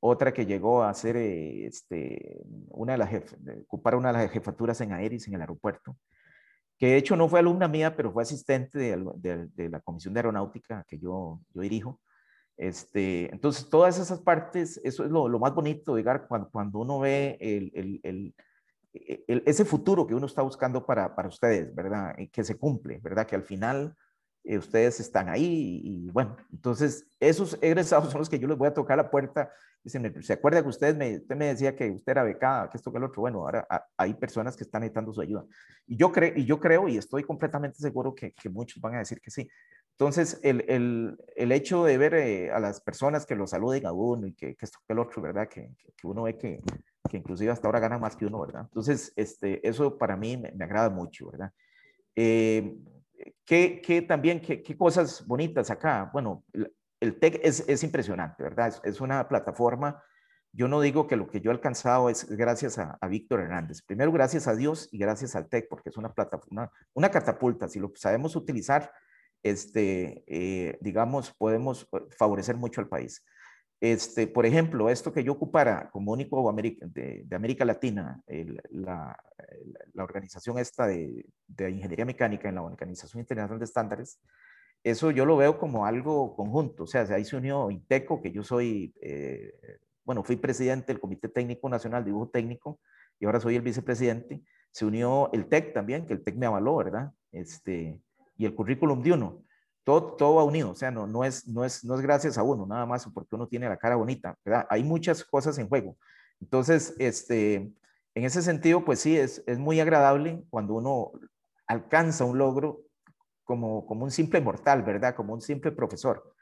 otra 0.00 0.32
que 0.32 0.46
llegó 0.46 0.82
a 0.82 0.92
ser 0.94 1.16
eh, 1.16 1.66
este, 1.66 2.40
una 2.70 2.92
de 2.92 2.98
las 2.98 3.10
ocupar 3.64 3.94
una 3.94 4.12
de 4.12 4.18
las 4.24 4.30
jefaturas 4.32 4.80
en 4.80 4.92
Aeris 4.92 5.28
en 5.28 5.34
el 5.34 5.42
aeropuerto, 5.42 5.96
que 6.78 6.86
de 6.88 6.96
hecho 6.96 7.16
no 7.16 7.28
fue 7.28 7.40
alumna 7.40 7.68
mía, 7.68 7.94
pero 7.94 8.10
fue 8.12 8.22
asistente 8.22 8.78
de, 8.78 9.04
de, 9.16 9.46
de 9.54 9.68
la 9.68 9.80
comisión 9.80 10.14
de 10.14 10.20
aeronáutica 10.20 10.84
que 10.88 10.98
yo, 10.98 11.40
yo 11.54 11.60
dirijo. 11.60 12.00
Este, 12.56 13.30
entonces, 13.32 13.68
todas 13.68 13.98
esas 13.98 14.20
partes, 14.20 14.80
eso 14.82 15.04
es 15.04 15.10
lo, 15.10 15.28
lo 15.28 15.38
más 15.38 15.54
bonito, 15.54 15.94
digar, 15.94 16.26
cuando, 16.26 16.48
cuando 16.50 16.78
uno 16.78 16.98
ve 16.98 17.36
el, 17.40 17.70
el, 17.74 18.00
el 18.02 18.34
e, 18.96 19.24
e, 19.28 19.42
ese 19.46 19.64
futuro 19.64 20.06
que 20.06 20.14
uno 20.14 20.26
está 20.26 20.42
buscando 20.42 20.84
para, 20.84 21.14
para 21.14 21.28
ustedes, 21.28 21.74
¿verdad? 21.74 22.14
Que 22.32 22.44
se 22.44 22.56
cumple, 22.56 22.98
¿verdad? 22.98 23.26
Que 23.26 23.36
al 23.36 23.42
final 23.42 23.94
eh, 24.44 24.58
ustedes 24.58 25.00
están 25.00 25.28
ahí 25.28 25.80
y, 25.82 26.10
bueno, 26.10 26.36
entonces 26.52 27.08
esos 27.18 27.58
egresados 27.60 28.10
son 28.10 28.20
los 28.20 28.28
que 28.28 28.38
yo 28.38 28.46
les 28.46 28.56
voy 28.56 28.68
a 28.68 28.74
tocar 28.74 28.96
la 28.96 29.10
puerta. 29.10 29.50
Dicen, 29.82 30.22
¿se 30.22 30.32
acuerda 30.32 30.62
que 30.62 30.68
usted 30.68 30.96
me, 30.96 31.16
usted 31.16 31.36
me 31.36 31.46
decía 31.46 31.76
que 31.76 31.90
usted 31.90 32.12
era 32.12 32.22
becada, 32.22 32.70
que 32.70 32.76
esto, 32.76 32.90
que 32.90 32.98
el 32.98 33.04
otro? 33.04 33.22
Bueno, 33.22 33.40
ahora 33.40 33.66
hay 33.96 34.14
personas 34.14 34.56
que 34.56 34.64
están 34.64 34.80
necesitando 34.80 35.12
su 35.12 35.20
ayuda. 35.20 35.44
Y 35.86 35.96
yo, 35.96 36.10
creo 36.10 36.32
y 36.34 36.44
yo 36.44 36.58
creo 36.58 36.88
y 36.88 36.96
estoy 36.96 37.22
completamente 37.24 37.78
seguro 37.78 38.14
que, 38.14 38.32
que 38.32 38.48
muchos 38.48 38.80
van 38.80 38.96
a 38.96 38.98
decir 38.98 39.20
que 39.20 39.30
sí. 39.30 39.48
Entonces, 39.98 40.38
el, 40.42 40.64
el, 40.68 41.16
el 41.36 41.52
hecho 41.52 41.84
de 41.84 41.98
ver 41.98 42.14
eh, 42.14 42.50
a 42.50 42.60
las 42.60 42.80
personas 42.80 43.24
que 43.26 43.34
lo 43.34 43.46
saluden 43.46 43.86
a 43.86 43.92
uno 43.92 44.26
y 44.26 44.34
que, 44.34 44.54
que 44.54 44.64
esto, 44.64 44.78
que 44.86 44.92
el 44.92 44.98
otro, 44.98 45.22
¿verdad? 45.22 45.48
Que, 45.48 45.70
que 45.96 46.06
uno 46.06 46.24
ve 46.24 46.36
que, 46.36 46.60
que 47.08 47.16
inclusive 47.16 47.50
hasta 47.50 47.68
ahora 47.68 47.80
gana 47.80 47.98
más 47.98 48.16
que 48.16 48.26
uno, 48.26 48.40
¿verdad? 48.40 48.62
Entonces, 48.62 49.12
este, 49.16 49.66
eso 49.66 49.96
para 49.98 50.16
mí 50.16 50.36
me, 50.36 50.52
me 50.52 50.64
agrada 50.64 50.90
mucho, 50.90 51.30
¿verdad? 51.30 51.52
Eh, 52.14 52.76
¿qué, 53.44 53.80
qué, 53.84 54.02
también, 54.02 54.40
qué, 54.40 54.62
qué, 54.62 54.76
cosas 54.76 55.26
bonitas 55.26 55.70
acá? 55.70 56.10
Bueno, 56.12 56.44
el, 57.00 57.18
TEC 57.18 57.40
es, 57.42 57.64
es 57.68 57.82
impresionante, 57.82 58.42
¿verdad? 58.42 58.68
Es, 58.68 58.80
es, 58.84 59.00
una 59.00 59.28
plataforma, 59.28 60.02
yo 60.52 60.68
no 60.68 60.80
digo 60.80 61.06
que 61.06 61.16
lo 61.16 61.28
que 61.28 61.40
yo 61.40 61.50
he 61.50 61.54
alcanzado 61.54 62.08
es 62.08 62.28
gracias 62.30 62.78
a, 62.78 62.96
a, 63.00 63.08
Víctor 63.08 63.40
Hernández, 63.40 63.82
primero 63.82 64.12
gracias 64.12 64.48
a 64.48 64.54
Dios 64.54 64.88
y 64.90 64.98
gracias 64.98 65.36
al 65.36 65.48
TEC, 65.48 65.68
porque 65.68 65.90
es 65.90 65.96
una 65.96 66.12
plataforma, 66.12 66.70
una 66.94 67.10
catapulta, 67.10 67.68
si 67.68 67.78
lo 67.78 67.92
sabemos 67.94 68.36
utilizar, 68.36 68.90
este, 69.42 70.24
eh, 70.26 70.78
digamos, 70.80 71.32
podemos 71.34 71.88
favorecer 72.18 72.56
mucho 72.56 72.80
al 72.80 72.88
país. 72.88 73.24
Este, 73.80 74.26
por 74.26 74.46
ejemplo, 74.46 74.88
esto 74.88 75.12
que 75.12 75.22
yo 75.22 75.32
ocupara 75.32 75.90
como 75.90 76.12
único 76.12 76.52
de, 76.52 77.22
de 77.24 77.36
América 77.36 77.64
Latina, 77.64 78.22
la, 78.70 79.16
organización 79.98 80.58
esta 80.58 80.86
de, 80.86 81.26
de, 81.46 81.70
ingeniería 81.70 82.06
mecánica 82.06 82.48
en 82.48 82.54
la 82.54 82.62
Organización 82.62 83.20
Internacional 83.20 83.58
de 83.58 83.64
Estándares, 83.66 84.18
eso 84.82 85.10
yo 85.10 85.26
lo 85.26 85.36
veo 85.36 85.58
como 85.58 85.84
algo 85.84 86.34
conjunto. 86.36 86.84
O 86.84 86.86
sea, 86.86 87.02
ahí 87.10 87.24
se 87.24 87.36
unió 87.36 87.70
INTECO, 87.70 88.22
que 88.22 88.32
yo 88.32 88.42
soy, 88.42 88.94
eh, 89.00 89.52
bueno, 90.04 90.22
fui 90.22 90.36
presidente 90.36 90.92
del 90.92 91.00
Comité 91.00 91.28
Técnico 91.28 91.68
Nacional 91.68 92.04
de 92.04 92.10
Dibujo 92.10 92.28
Técnico 92.28 92.80
y 93.18 93.26
ahora 93.26 93.40
soy 93.40 93.56
el 93.56 93.62
vicepresidente. 93.62 94.42
Se 94.70 94.86
unió 94.86 95.30
el 95.32 95.48
TEC 95.48 95.74
también, 95.74 96.06
que 96.06 96.12
el 96.12 96.22
TEC 96.22 96.36
me 96.36 96.46
avaló, 96.46 96.76
¿verdad? 96.76 97.12
Este, 97.32 98.00
y 98.36 98.46
el 98.46 98.54
currículum 98.54 99.02
de 99.02 99.12
uno 99.12 99.45
todo, 99.86 100.16
todo 100.16 100.34
va 100.34 100.42
unido, 100.42 100.72
o 100.72 100.74
sea, 100.74 100.90
no, 100.90 101.06
no, 101.06 101.22
es, 101.22 101.46
no, 101.46 101.64
es, 101.64 101.84
no 101.84 101.94
es 101.94 102.00
gracias 102.00 102.36
a 102.36 102.42
uno, 102.42 102.66
nada 102.66 102.86
más 102.86 103.06
porque 103.14 103.36
uno 103.36 103.46
tiene 103.46 103.68
la 103.68 103.76
cara 103.76 103.94
bonita, 103.94 104.36
¿verdad? 104.44 104.66
Hay 104.68 104.82
muchas 104.82 105.22
cosas 105.22 105.56
en 105.58 105.68
juego. 105.68 105.96
Entonces, 106.40 106.96
este, 106.98 107.54
en 107.54 108.24
ese 108.24 108.42
sentido, 108.42 108.84
pues 108.84 108.98
sí, 108.98 109.16
es, 109.16 109.44
es 109.46 109.60
muy 109.60 109.78
agradable 109.78 110.42
cuando 110.50 110.74
uno 110.74 111.12
alcanza 111.68 112.24
un 112.24 112.36
logro 112.36 112.80
como, 113.44 113.86
como 113.86 114.02
un 114.02 114.10
simple 114.10 114.40
mortal, 114.40 114.82
¿verdad? 114.82 115.14
Como 115.14 115.32
un 115.32 115.40
simple 115.40 115.70
profesor. 115.70 116.34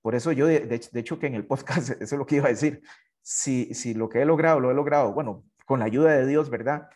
Por 0.00 0.14
eso 0.14 0.30
yo, 0.30 0.46
de, 0.46 0.60
de, 0.60 1.00
hecho, 1.00 1.18
que 1.18 1.26
en 1.26 1.34
el 1.34 1.44
podcast, 1.44 1.90
eso 2.00 2.14
es 2.14 2.18
lo 2.18 2.24
que 2.24 2.36
iba 2.36 2.46
a 2.46 2.50
decir, 2.50 2.82
si, 3.20 3.74
si 3.74 3.94
lo 3.94 4.08
que 4.08 4.22
he 4.22 4.24
logrado, 4.24 4.60
lo 4.60 4.70
he 4.70 4.74
logrado, 4.74 5.12
bueno, 5.12 5.42
con 5.66 5.80
la 5.80 5.86
ayuda 5.86 6.12
de 6.12 6.24
Dios, 6.24 6.50
¿verdad? 6.50 6.88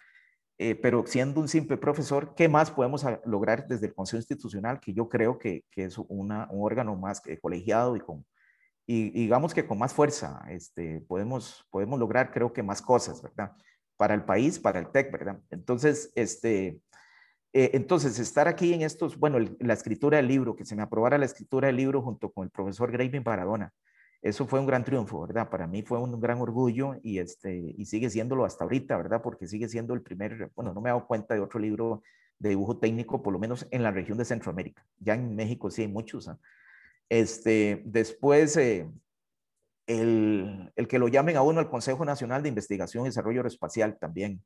Eh, 0.59 0.75
pero 0.75 1.05
siendo 1.07 1.41
un 1.41 1.49
simple 1.49 1.77
profesor, 1.77 2.35
¿qué 2.35 2.49
más 2.49 2.71
podemos 2.71 3.05
lograr 3.27 3.67
desde 3.67 3.87
el 3.87 3.95
Consejo 3.95 4.19
Institucional? 4.19 4.81
Que 4.81 4.95
yo 4.95 5.09
creo 5.09 5.39
que, 5.39 5.65
que 5.71 5.85
es 5.85 5.99
una, 5.99 6.49
un 6.51 6.65
órgano 6.65 6.97
más 6.97 7.23
colegiado 7.43 7.95
y, 7.95 8.01
con, 8.01 8.25
y, 8.87 9.11
digamos 9.11 9.53
que 9.53 9.67
con 9.67 9.79
más 9.79 9.93
fuerza 9.93 10.43
este, 10.49 11.01
podemos, 11.03 11.67
podemos 11.71 11.99
lograr, 11.99 12.31
creo 12.33 12.53
que 12.53 12.63
más 12.63 12.81
cosas, 12.81 13.21
¿verdad? 13.21 13.53
Para 13.97 14.15
el 14.15 14.25
país, 14.25 14.59
para 14.59 14.79
el 14.79 14.89
TEC, 14.91 15.13
¿verdad? 15.13 15.39
Entonces, 15.51 16.11
este, 16.15 16.81
eh, 17.53 17.71
entonces 17.75 18.19
estar 18.19 18.49
aquí 18.49 18.73
en 18.73 18.83
estos, 18.83 19.19
bueno, 19.19 19.39
la 19.61 19.75
escritura 19.75 20.19
del 20.19 20.29
libro, 20.29 20.57
que 20.57 20.65
se 20.65 20.77
me 20.77 20.83
aprobara 20.83 21.19
la 21.19 21.27
escritura 21.27 21.67
del 21.67 21.77
libro 21.77 22.01
junto 22.03 22.31
con 22.31 22.45
el 22.45 22.51
profesor 22.51 22.91
Graving 22.93 23.25
Paradona, 23.25 23.73
eso 24.23 24.47
fue 24.47 24.61
un 24.61 24.67
gran 24.67 24.85
triunfo, 24.85 25.27
¿verdad? 25.27 25.49
Para 25.49 25.67
mí 25.67 25.83
fue 25.83 25.99
un 25.99 26.21
gran 26.21 26.41
orgullo 26.41 26.95
y, 27.03 27.19
este, 27.19 27.75
y 27.77 27.85
sigue 27.87 28.11
siéndolo 28.11 28.45
hasta 28.45 28.65
ahorita, 28.65 28.97
¿verdad? 28.97 29.23
Porque 29.23 29.47
sigue 29.47 29.69
siendo 29.69 29.95
el 29.95 30.03
primer, 30.03 30.51
bueno, 30.55 30.73
no 30.75 30.81
me 30.81 30.89
he 30.89 30.93
dado 30.93 31.07
cuenta 31.07 31.35
de 31.35 31.41
otro 31.41 31.61
libro 31.61 32.03
de 32.39 32.51
dibujo 32.51 32.79
técnico, 32.79 33.23
por 33.23 33.33
lo 33.33 33.39
menos 33.39 33.67
en 33.71 33.83
la 33.83 33.91
región 33.91 34.19
de 34.19 34.25
Centroamérica. 34.25 34.85
Ya 34.99 35.15
en 35.15 35.35
México 35.35 35.71
sí 35.71 35.83
hay 35.83 35.89
muchos. 35.89 36.29
¿ah? 36.29 36.39
Este, 37.09 37.83
después, 37.85 38.57
eh, 38.57 38.91
el, 39.87 40.73
el, 40.75 40.89
que 40.89 40.99
lo 40.99 41.09
llamen 41.09 41.37
a 41.37 41.43
uno 41.43 41.61
al 41.61 41.71
Consejo 41.71 42.05
Nacional 42.05 42.43
de 42.43 42.49
Investigación 42.49 43.05
y 43.05 43.09
Desarrollo 43.09 43.41
Aeroespacial 43.41 43.99
también. 43.99 44.43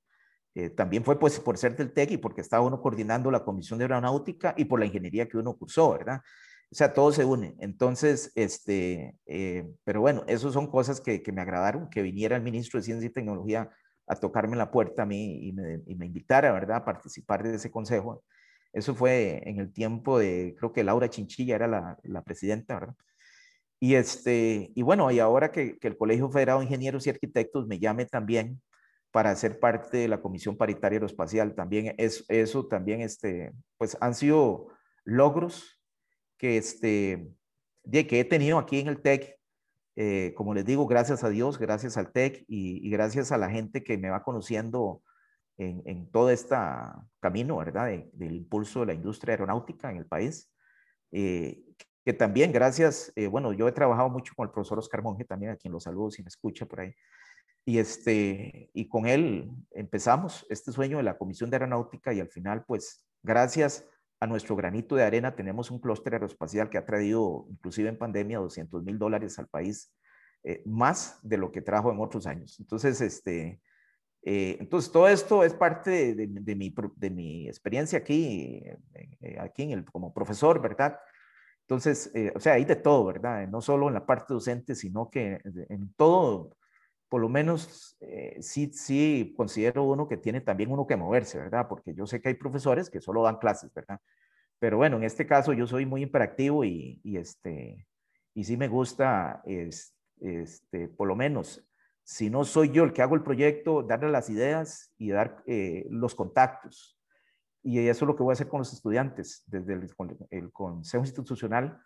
Eh, 0.54 0.68
también 0.70 1.04
fue 1.04 1.18
pues 1.18 1.38
por 1.38 1.56
ser 1.59 1.76
del 1.76 1.92
TEC 1.92 2.12
y 2.12 2.16
porque 2.16 2.40
estaba 2.40 2.64
uno 2.64 2.80
coordinando 2.80 3.30
la 3.30 3.44
Comisión 3.44 3.78
de 3.78 3.85
Aeronáutica 3.85 4.52
y 4.56 4.64
por 4.64 4.80
la 4.80 4.87
ingeniería 4.87 5.28
que 5.28 5.38
uno 5.38 5.54
cursó, 5.56 5.92
¿verdad? 5.92 6.20
O 6.72 6.74
sea, 6.74 6.92
todo 6.92 7.11
se 7.12 7.24
une. 7.24 7.56
Entonces, 7.59 8.33
este, 8.37 9.16
eh, 9.26 9.68
pero 9.85 10.00
bueno, 10.00 10.24
esas 10.28 10.52
son 10.52 10.68
cosas 10.68 11.00
que, 11.00 11.22
que, 11.22 11.33
me 11.33 11.40
agradaron, 11.40 11.90
que 11.90 12.02
viniera 12.02 12.37
el 12.37 12.42
ministro 12.42 12.78
de 12.78 12.85
Ciencia 12.85 13.09
y 13.09 13.12
Tecnología 13.12 13.70
a 14.06 14.16
tocarme 14.16 14.56
la 14.56 14.70
puerta 14.70 15.02
a 15.02 15.06
mí 15.06 15.48
y 15.48 15.52
me, 15.52 15.80
y 15.87 15.94
me 15.96 16.06
invitara, 16.06 16.52
¿verdad?, 16.52 16.78
a 16.78 16.85
participar 16.85 17.42
de 17.42 17.56
ese 17.56 17.70
consejo. 17.70 18.22
Eso 18.72 18.94
fue 18.94 19.42
en 19.48 19.59
el 19.59 19.72
tiempo 19.72 20.18
de, 20.18 20.54
creo 20.59 20.72
que 20.72 20.85
Laura 20.85 21.11
Chinchilla 21.11 21.56
era 21.56 21.66
la, 21.66 21.98
la 22.04 22.22
presidenta, 22.22 22.74
¿verdad? 22.74 22.94
Y, 23.80 23.94
este, 23.94 24.72
y 24.74 24.83
bueno, 24.83 25.11
y 25.11 25.18
ahora 25.18 25.50
que, 25.50 25.78
que, 25.78 25.88
el 25.88 25.96
Colegio 25.96 26.30
Federado 26.30 26.61
de 26.61 26.66
Ingenieros 26.66 27.06
y 27.06 27.11
Arquitectos 27.11 27.66
me 27.66 27.78
llame 27.80 28.04
también 28.06 28.61
para 29.11 29.35
ser 29.35 29.59
parte 29.59 29.98
de 29.98 30.09
la 30.09 30.20
Comisión 30.20 30.56
Paritaria 30.56 30.96
Aeroespacial, 30.96 31.54
también 31.54 31.94
es, 31.98 32.24
eso 32.28 32.66
también, 32.68 33.00
este, 33.00 33.52
pues 33.78 33.96
han 34.00 34.14
sido 34.14 34.68
logros 35.04 35.80
que, 36.40 36.57
este, 36.57 37.31
de, 37.85 38.07
que 38.07 38.20
he 38.20 38.24
tenido 38.24 38.59
aquí 38.59 38.81
en 38.81 38.88
el 38.88 39.03
TEC, 39.03 39.38
eh, 39.96 40.33
como 40.35 40.55
les 40.55 40.64
digo, 40.64 40.87
gracias 40.87 41.22
a 41.22 41.29
Dios, 41.29 41.59
gracias 41.59 41.98
al 41.98 42.12
TEC 42.12 42.44
y, 42.48 42.87
y 42.87 42.90
gracias 42.90 43.31
a 43.31 43.37
la 43.37 43.50
gente 43.50 43.85
que 43.85 43.98
me 43.98 44.09
va 44.09 44.22
conociendo 44.22 45.03
en, 45.59 45.83
en 45.85 46.11
todo 46.11 46.31
este 46.31 46.57
camino, 47.20 47.59
¿verdad? 47.59 47.88
De, 47.88 48.09
del 48.14 48.37
impulso 48.37 48.81
de 48.81 48.87
la 48.87 48.94
industria 48.94 49.35
aeronáutica 49.35 49.90
en 49.90 49.98
el 49.98 50.07
país. 50.07 50.50
Eh, 51.12 51.62
que 52.07 52.14
también 52.14 52.53
gracias, 52.53 53.12
eh, 53.16 53.26
bueno, 53.26 53.53
yo 53.53 53.68
he 53.68 53.72
trabajado 53.72 54.09
mucho 54.09 54.33
con 54.35 54.46
el 54.46 54.53
profesor 54.53 54.79
Oscar 54.79 55.03
Monge 55.03 55.26
también, 55.26 55.53
a 55.53 55.57
quien 55.57 55.74
lo 55.74 55.81
saludo 55.81 56.11
si 56.11 56.22
me 56.22 56.29
escucha 56.29 56.64
por 56.64 56.81
ahí. 56.81 56.94
Y, 57.66 57.76
este, 57.76 58.70
y 58.72 58.88
con 58.88 59.07
él 59.07 59.50
empezamos 59.72 60.46
este 60.48 60.72
sueño 60.72 60.96
de 60.96 61.03
la 61.03 61.18
Comisión 61.18 61.50
de 61.50 61.57
Aeronáutica 61.57 62.14
y 62.14 62.20
al 62.20 62.31
final, 62.31 62.64
pues, 62.64 63.07
gracias 63.22 63.87
a 64.20 64.26
nuestro 64.26 64.54
granito 64.54 64.94
de 64.94 65.02
arena 65.02 65.35
tenemos 65.35 65.70
un 65.70 65.80
clúster 65.80 66.12
aeroespacial 66.12 66.68
que 66.68 66.76
ha 66.76 66.85
traído, 66.85 67.46
inclusive 67.48 67.88
en 67.88 67.96
pandemia, 67.96 68.38
200 68.38 68.85
mil 68.85 68.98
dólares 68.98 69.38
al 69.38 69.48
país, 69.48 69.92
eh, 70.44 70.62
más 70.66 71.18
de 71.22 71.38
lo 71.38 71.50
que 71.50 71.62
trajo 71.62 71.90
en 71.90 72.00
otros 72.00 72.26
años. 72.26 72.61
Entonces, 72.61 73.00
este, 73.00 73.62
eh, 74.22 74.59
entonces 74.61 74.92
todo 74.92 75.09
esto 75.09 75.42
es 75.42 75.54
parte 75.54 76.14
de, 76.14 76.26
de, 76.26 76.54
mi, 76.54 76.74
de 76.96 77.11
mi, 77.11 77.48
experiencia 77.48 77.98
aquí, 77.98 78.62
eh, 79.20 79.38
aquí 79.40 79.62
en 79.62 79.70
el, 79.70 79.85
como 79.87 80.12
profesor, 80.12 80.61
¿verdad? 80.61 80.98
Entonces, 81.62 82.12
o 82.35 82.40
sea, 82.40 82.54
hay 82.54 82.64
de 82.64 82.76
todo, 82.76 83.04
¿verdad? 83.04 83.46
No 83.48 83.62
solo 83.62 83.88
en 83.88 83.94
la 83.94 84.04
parte 84.04 84.35
docente, 84.35 84.74
sino 84.74 85.09
que 85.09 85.40
en 85.68 85.94
todo, 85.94 86.56
por 87.11 87.20
lo 87.20 87.29
menos 87.29 87.96
eh, 88.01 88.38
sí, 88.40 88.70
sí 88.73 89.35
considero 89.37 89.83
uno 89.83 90.09
que 90.09 90.16
tiene 90.16 90.40
también 90.40 90.70
uno 90.70 90.87
que 90.87 90.96
moverse, 90.96 91.38
¿verdad? 91.38 91.66
Porque 91.68 91.92
yo 91.92 92.07
sé 92.07 92.23
que 92.23 92.29
hay 92.29 92.35
profesores 92.35 92.88
que 92.88 93.01
solo 93.01 93.25
dan 93.25 93.38
clases, 93.38 93.75
¿verdad? 93.75 94.01
Pero 94.61 94.77
bueno, 94.77 94.96
en 94.96 95.03
este 95.03 95.27
caso 95.27 95.53
yo 95.53 95.66
soy 95.66 95.85
muy 95.87 96.03
imperactivo 96.03 96.64
y, 96.64 97.01
y 97.03 97.16
este, 97.16 97.88
y 98.33 98.44
sí 98.44 98.57
me 98.57 98.68
gusta, 98.68 99.42
es, 99.44 99.92
este, 100.20 100.87
por 100.87 101.09
lo 101.09 101.16
menos, 101.16 101.66
si 102.05 102.31
no 102.31 102.44
soy 102.44 102.70
yo 102.70 102.85
el 102.85 102.92
que 102.92 103.03
hago 103.03 103.16
el 103.16 103.25
proyecto, 103.25 103.83
darle 103.83 104.11
las 104.11 104.31
ideas 104.31 104.94
y 104.96 105.11
dar 105.11 105.42
eh, 105.46 105.87
los 105.90 106.14
contactos. 106.14 106.96
Y 107.62 107.79
eso 107.88 108.05
es 108.05 108.09
lo 108.09 108.16
que 108.16 108.23
voy 108.23 108.33
a 108.33 108.35
hacer 108.35 108.49
con 108.49 108.61
los 108.61 108.73
estudiantes, 108.73 109.42
desde 109.46 109.75
el, 109.75 109.90
el 110.31 110.53
Consejo 110.53 111.05
Institucional 111.05 111.81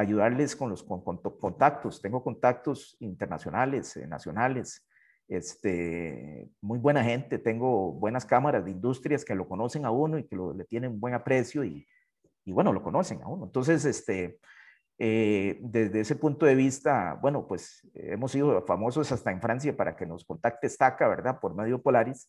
ayudarles 0.00 0.56
con 0.56 0.70
los 0.70 0.82
con, 0.82 1.02
con 1.02 1.18
contactos. 1.18 2.00
Tengo 2.00 2.22
contactos 2.22 2.96
internacionales, 3.00 3.96
eh, 3.96 4.06
nacionales, 4.06 4.86
este, 5.28 6.48
muy 6.60 6.78
buena 6.78 7.04
gente. 7.04 7.38
Tengo 7.38 7.92
buenas 7.92 8.24
cámaras 8.24 8.64
de 8.64 8.72
industrias 8.72 9.24
que 9.24 9.34
lo 9.34 9.46
conocen 9.48 9.84
a 9.84 9.90
uno 9.90 10.18
y 10.18 10.24
que 10.24 10.36
lo, 10.36 10.52
le 10.52 10.64
tienen 10.64 10.98
buen 10.98 11.14
aprecio 11.14 11.62
y, 11.64 11.86
y 12.44 12.52
bueno, 12.52 12.72
lo 12.72 12.82
conocen 12.82 13.22
a 13.22 13.28
uno. 13.28 13.44
Entonces, 13.44 13.84
este, 13.84 14.40
eh, 14.98 15.58
desde 15.62 16.00
ese 16.00 16.16
punto 16.16 16.46
de 16.46 16.54
vista, 16.54 17.18
bueno, 17.22 17.46
pues 17.46 17.88
hemos 17.94 18.32
sido 18.32 18.60
famosos 18.66 19.12
hasta 19.12 19.30
en 19.30 19.40
Francia 19.40 19.76
para 19.76 19.94
que 19.94 20.06
nos 20.06 20.24
contacte 20.24 20.68
Staca, 20.68 21.08
¿verdad? 21.08 21.38
Por 21.40 21.54
medio 21.54 21.80
Polaris. 21.80 22.28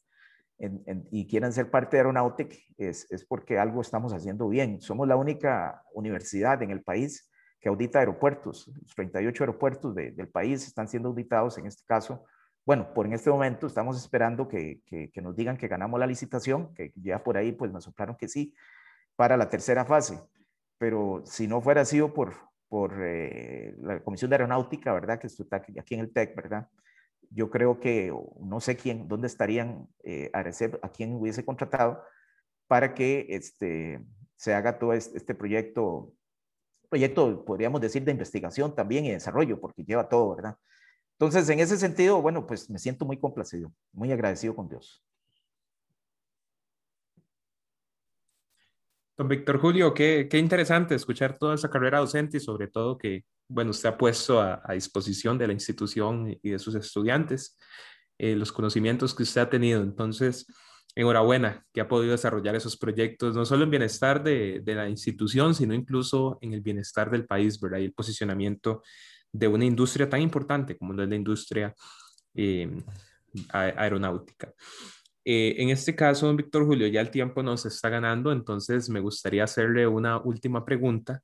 En, 0.60 0.84
en, 0.86 1.08
y 1.10 1.26
quieran 1.26 1.54
ser 1.54 1.72
parte 1.72 1.98
de 1.98 2.02
Aeronautic, 2.02 2.56
es, 2.78 3.12
es 3.12 3.26
porque 3.26 3.58
algo 3.58 3.82
estamos 3.82 4.14
haciendo 4.14 4.48
bien. 4.48 4.80
Somos 4.80 5.08
la 5.08 5.16
única 5.16 5.82
universidad 5.96 6.62
en 6.62 6.70
el 6.70 6.84
país 6.84 7.31
que 7.62 7.69
audita 7.69 8.00
aeropuertos. 8.00 8.67
Los 8.82 8.95
38 8.95 9.43
aeropuertos 9.43 9.95
de, 9.95 10.12
del 10.12 10.28
país 10.28 10.65
están 10.65 10.88
siendo 10.88 11.10
auditados 11.10 11.58
en 11.60 11.67
este 11.67 11.84
caso. 11.86 12.26
Bueno, 12.65 12.93
por 12.93 13.06
en 13.06 13.13
este 13.13 13.30
momento 13.30 13.67
estamos 13.67 13.97
esperando 13.97 14.47
que, 14.47 14.82
que, 14.86 15.12
que, 15.12 15.21
nos 15.21 15.36
digan 15.36 15.58
que 15.58 15.67
ganamos 15.67 16.00
la 16.00 16.08
licitación, 16.08 16.74
que 16.74 16.91
ya 16.95 17.24
por 17.24 17.38
ahí 17.38 17.52
pues 17.52 17.71
nos 17.71 17.84
soplaron 17.84 18.15
que 18.17 18.28
sí, 18.28 18.54
para 19.15 19.38
la 19.38 19.50
tercera 19.50 19.86
fase. 19.86 20.19
Pero 20.78 21.21
si 21.26 21.47
no 21.47 21.62
fuera 21.62 21.86
sido 21.86 22.13
por, 22.13 22.34
por 22.67 22.95
eh, 23.00 23.76
la 23.80 24.04
Comisión 24.04 24.30
de 24.30 24.36
Aeronáutica, 24.36 24.93
¿verdad? 24.93 25.19
Que 25.19 25.28
está 25.28 25.58
aquí 25.58 25.93
en 25.93 26.00
el 26.00 26.12
TEC, 26.12 26.36
¿verdad? 26.36 26.67
Yo 27.30 27.52
creo 27.52 27.80
que 27.80 28.12
no 28.39 28.60
sé 28.60 28.76
quién, 28.76 29.08
dónde 29.08 29.28
estarían 29.28 29.88
eh, 30.04 30.32
a 30.34 30.89
quién 30.89 31.15
hubiese 31.15 31.45
contratado 31.45 32.04
para 32.67 32.93
que 32.93 33.28
este, 33.30 34.04
se 34.36 34.54
haga 34.54 34.80
todo 34.80 34.93
este, 34.93 35.17
este 35.17 35.36
proyecto 35.36 36.13
proyecto, 36.92 37.46
podríamos 37.46 37.80
decir, 37.80 38.04
de 38.04 38.12
investigación 38.12 38.76
también 38.76 39.06
y 39.06 39.12
desarrollo, 39.12 39.60
porque 39.62 39.84
lleva 39.84 40.10
todo, 40.10 40.36
¿verdad? 40.36 40.58
Entonces, 41.18 41.48
en 41.50 41.62
ese 41.62 41.78
sentido, 41.78 42.22
bueno, 42.22 42.46
pues 42.46 42.70
me 42.70 42.80
siento 42.80 43.06
muy 43.06 43.18
complacido, 43.18 43.74
muy 43.94 44.12
agradecido 44.12 44.54
con 44.54 44.68
Dios. 44.68 45.02
Don 49.18 49.30
Víctor 49.30 49.60
Julio, 49.60 49.94
qué, 49.94 50.28
qué 50.30 50.38
interesante 50.38 50.96
escuchar 50.96 51.38
toda 51.38 51.56
esa 51.56 51.70
carrera 51.70 52.00
docente 52.00 52.38
y 52.38 52.40
sobre 52.42 52.68
todo 52.68 52.98
que, 52.98 53.24
bueno, 53.48 53.72
usted 53.72 53.88
ha 53.88 53.98
puesto 53.98 54.42
a, 54.42 54.62
a 54.66 54.74
disposición 54.74 55.38
de 55.38 55.48
la 55.48 55.54
institución 55.54 56.38
y 56.42 56.50
de 56.50 56.60
sus 56.60 56.76
estudiantes 56.76 57.58
eh, 58.18 58.36
los 58.36 58.52
conocimientos 58.52 59.16
que 59.16 59.24
usted 59.24 59.42
ha 59.42 59.50
tenido. 59.50 59.82
Entonces, 59.82 60.46
enhorabuena 60.96 61.66
que 61.74 61.82
ha 61.82 61.88
podido 61.88 62.12
desarrollar 62.12 62.56
esos 62.56 62.78
proyectos, 62.78 63.36
no 63.36 63.46
solo 63.46 63.64
en 63.64 63.70
bienestar 63.72 64.24
de, 64.24 64.62
de, 64.64 64.76
la 64.76 64.90
institución, 64.90 65.56
sino 65.56 65.74
incluso 65.74 66.38
en 66.42 66.54
el 66.54 66.62
bienestar 66.62 67.10
del 67.10 67.26
país, 67.26 67.60
¿verdad? 67.60 67.80
Y 67.80 67.86
el 67.86 67.94
posicionamiento 67.94 68.82
de 69.32 69.48
una 69.48 69.66
industria 69.66 70.10
tan 70.10 70.22
importante 70.22 70.78
como 70.78 70.94
es 71.02 71.10
la 71.10 71.16
industria 71.16 71.74
eh, 72.36 72.70
aeronáutica. 73.50 74.54
Eh, 75.24 75.56
en 75.60 75.70
este 75.70 75.96
caso, 75.96 76.26
don 76.26 76.36
Víctor 76.36 76.66
Julio, 76.66 76.88
ya 76.88 77.02
el 77.02 77.12
tiempo 77.12 77.44
nos 77.44 77.66
está 77.66 77.90
ganando, 77.90 78.32
entonces 78.32 78.90
me 78.90 79.00
gustaría 79.00 79.44
hacerle 79.44 79.88
una 79.88 80.18
última 80.18 80.66
pregunta, 80.66 81.22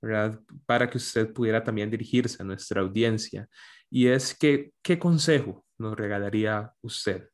¿verdad? 0.00 0.40
Para 0.66 0.88
que 0.88 0.98
usted 0.98 1.32
pudiera 1.32 1.64
también 1.64 1.90
dirigirse 1.90 2.42
a 2.42 2.46
nuestra 2.46 2.82
audiencia. 2.82 3.48
Y 3.90 4.08
es 4.08 4.36
que, 4.36 4.72
¿qué 4.82 4.98
consejo 4.98 5.64
nos 5.78 5.96
regalaría 5.96 6.72
usted 6.82 7.28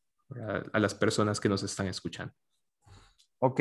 a 0.73 0.79
las 0.79 0.95
personas 0.95 1.41
que 1.41 1.49
nos 1.49 1.63
están 1.63 1.87
escuchando. 1.87 2.33
Ok, 3.39 3.61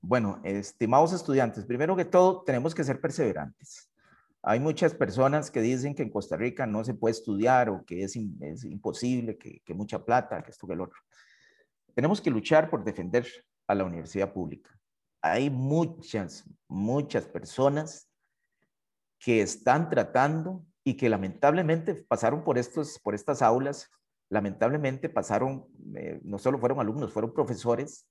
bueno, 0.00 0.40
estimados 0.44 1.12
estudiantes, 1.12 1.64
primero 1.64 1.96
que 1.96 2.04
todo 2.04 2.42
tenemos 2.44 2.74
que 2.74 2.84
ser 2.84 3.00
perseverantes. 3.00 3.90
Hay 4.42 4.60
muchas 4.60 4.94
personas 4.94 5.50
que 5.50 5.62
dicen 5.62 5.94
que 5.94 6.02
en 6.02 6.10
Costa 6.10 6.36
Rica 6.36 6.66
no 6.66 6.84
se 6.84 6.94
puede 6.94 7.12
estudiar 7.12 7.70
o 7.70 7.84
que 7.84 8.04
es, 8.04 8.14
imposible, 8.14 9.38
que, 9.38 9.60
que, 9.64 9.74
mucha 9.74 10.04
plata, 10.04 10.42
que 10.42 10.50
esto 10.50 10.66
que 10.66 10.74
el 10.74 10.82
otro. 10.82 11.00
Tenemos 11.94 12.20
que 12.20 12.30
luchar 12.30 12.68
por 12.68 12.84
defender 12.84 13.26
a 13.66 13.74
la 13.74 13.84
universidad 13.84 14.32
pública. 14.32 14.70
Hay 15.22 15.48
muchas, 15.48 16.44
muchas 16.68 17.24
personas 17.24 18.08
que 19.18 19.40
están 19.40 19.88
tratando 19.88 20.62
y 20.84 20.94
que 20.94 21.08
lamentablemente 21.08 21.94
pasaron 21.94 22.44
por, 22.44 22.58
estos, 22.58 22.98
por 22.98 23.14
estas 23.14 23.40
aulas 23.40 23.90
lamentablemente 24.34 25.08
pasaron, 25.08 25.64
eh, 25.94 26.20
no 26.24 26.38
solo 26.38 26.58
fueron 26.58 26.80
alumnos, 26.80 27.12
fueron 27.12 27.32
profesores 27.32 28.08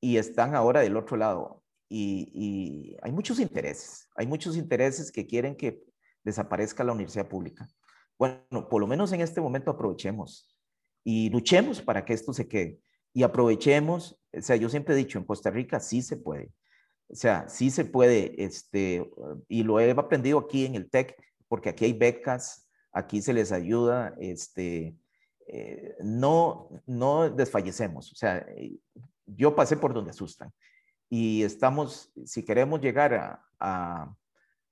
y 0.00 0.16
están 0.16 0.56
ahora 0.56 0.80
del 0.80 0.96
otro 0.96 1.16
lado. 1.16 1.62
Y, 1.88 2.28
y, 2.34 2.96
hay 3.02 3.12
muchos 3.12 3.38
intereses, 3.38 4.08
hay 4.16 4.26
muchos 4.26 4.56
intereses 4.56 5.12
que 5.12 5.26
quieren 5.26 5.54
que 5.54 5.80
desaparezca 6.24 6.82
la 6.82 6.92
universidad 6.92 7.28
pública. 7.28 7.68
Bueno, 8.18 8.68
por 8.68 8.80
lo 8.80 8.88
menos 8.88 9.12
en 9.12 9.20
este 9.20 9.40
momento 9.40 9.70
aprovechemos 9.70 10.52
y 11.04 11.30
luchemos 11.30 11.80
para 11.80 12.04
que 12.04 12.14
esto 12.14 12.32
se 12.32 12.48
quede. 12.48 12.80
Y 13.12 13.22
aprovechemos, 13.22 14.20
o 14.36 14.40
sea, 14.40 14.56
yo 14.56 14.68
siempre 14.68 14.94
he 14.94 14.98
dicho, 14.98 15.18
en 15.18 15.24
Costa 15.24 15.50
Rica 15.50 15.78
sí 15.78 16.02
se 16.02 16.16
puede. 16.16 16.50
O 17.06 17.14
sea, 17.14 17.48
sí 17.48 17.70
se 17.70 17.84
puede, 17.84 18.42
este, 18.42 19.08
y 19.46 19.62
lo 19.62 19.78
he 19.78 19.92
aprendido 19.92 20.40
aquí 20.40 20.66
en 20.66 20.74
el 20.74 20.90
TEC, 20.90 21.14
porque 21.46 21.68
aquí 21.68 21.84
hay 21.84 21.92
becas, 21.92 22.68
aquí 22.92 23.22
se 23.22 23.32
les 23.32 23.52
ayuda, 23.52 24.16
este, 24.18 24.96
eh, 25.46 25.96
no, 26.00 26.68
no 26.86 27.30
desfallecemos. 27.30 28.12
O 28.12 28.14
sea, 28.14 28.38
eh, 28.56 28.78
yo 29.26 29.54
pasé 29.54 29.76
por 29.76 29.94
donde 29.94 30.10
asustan 30.10 30.52
y 31.08 31.42
estamos, 31.42 32.12
si 32.24 32.44
queremos 32.44 32.80
llegar 32.80 33.40
a, 33.60 34.14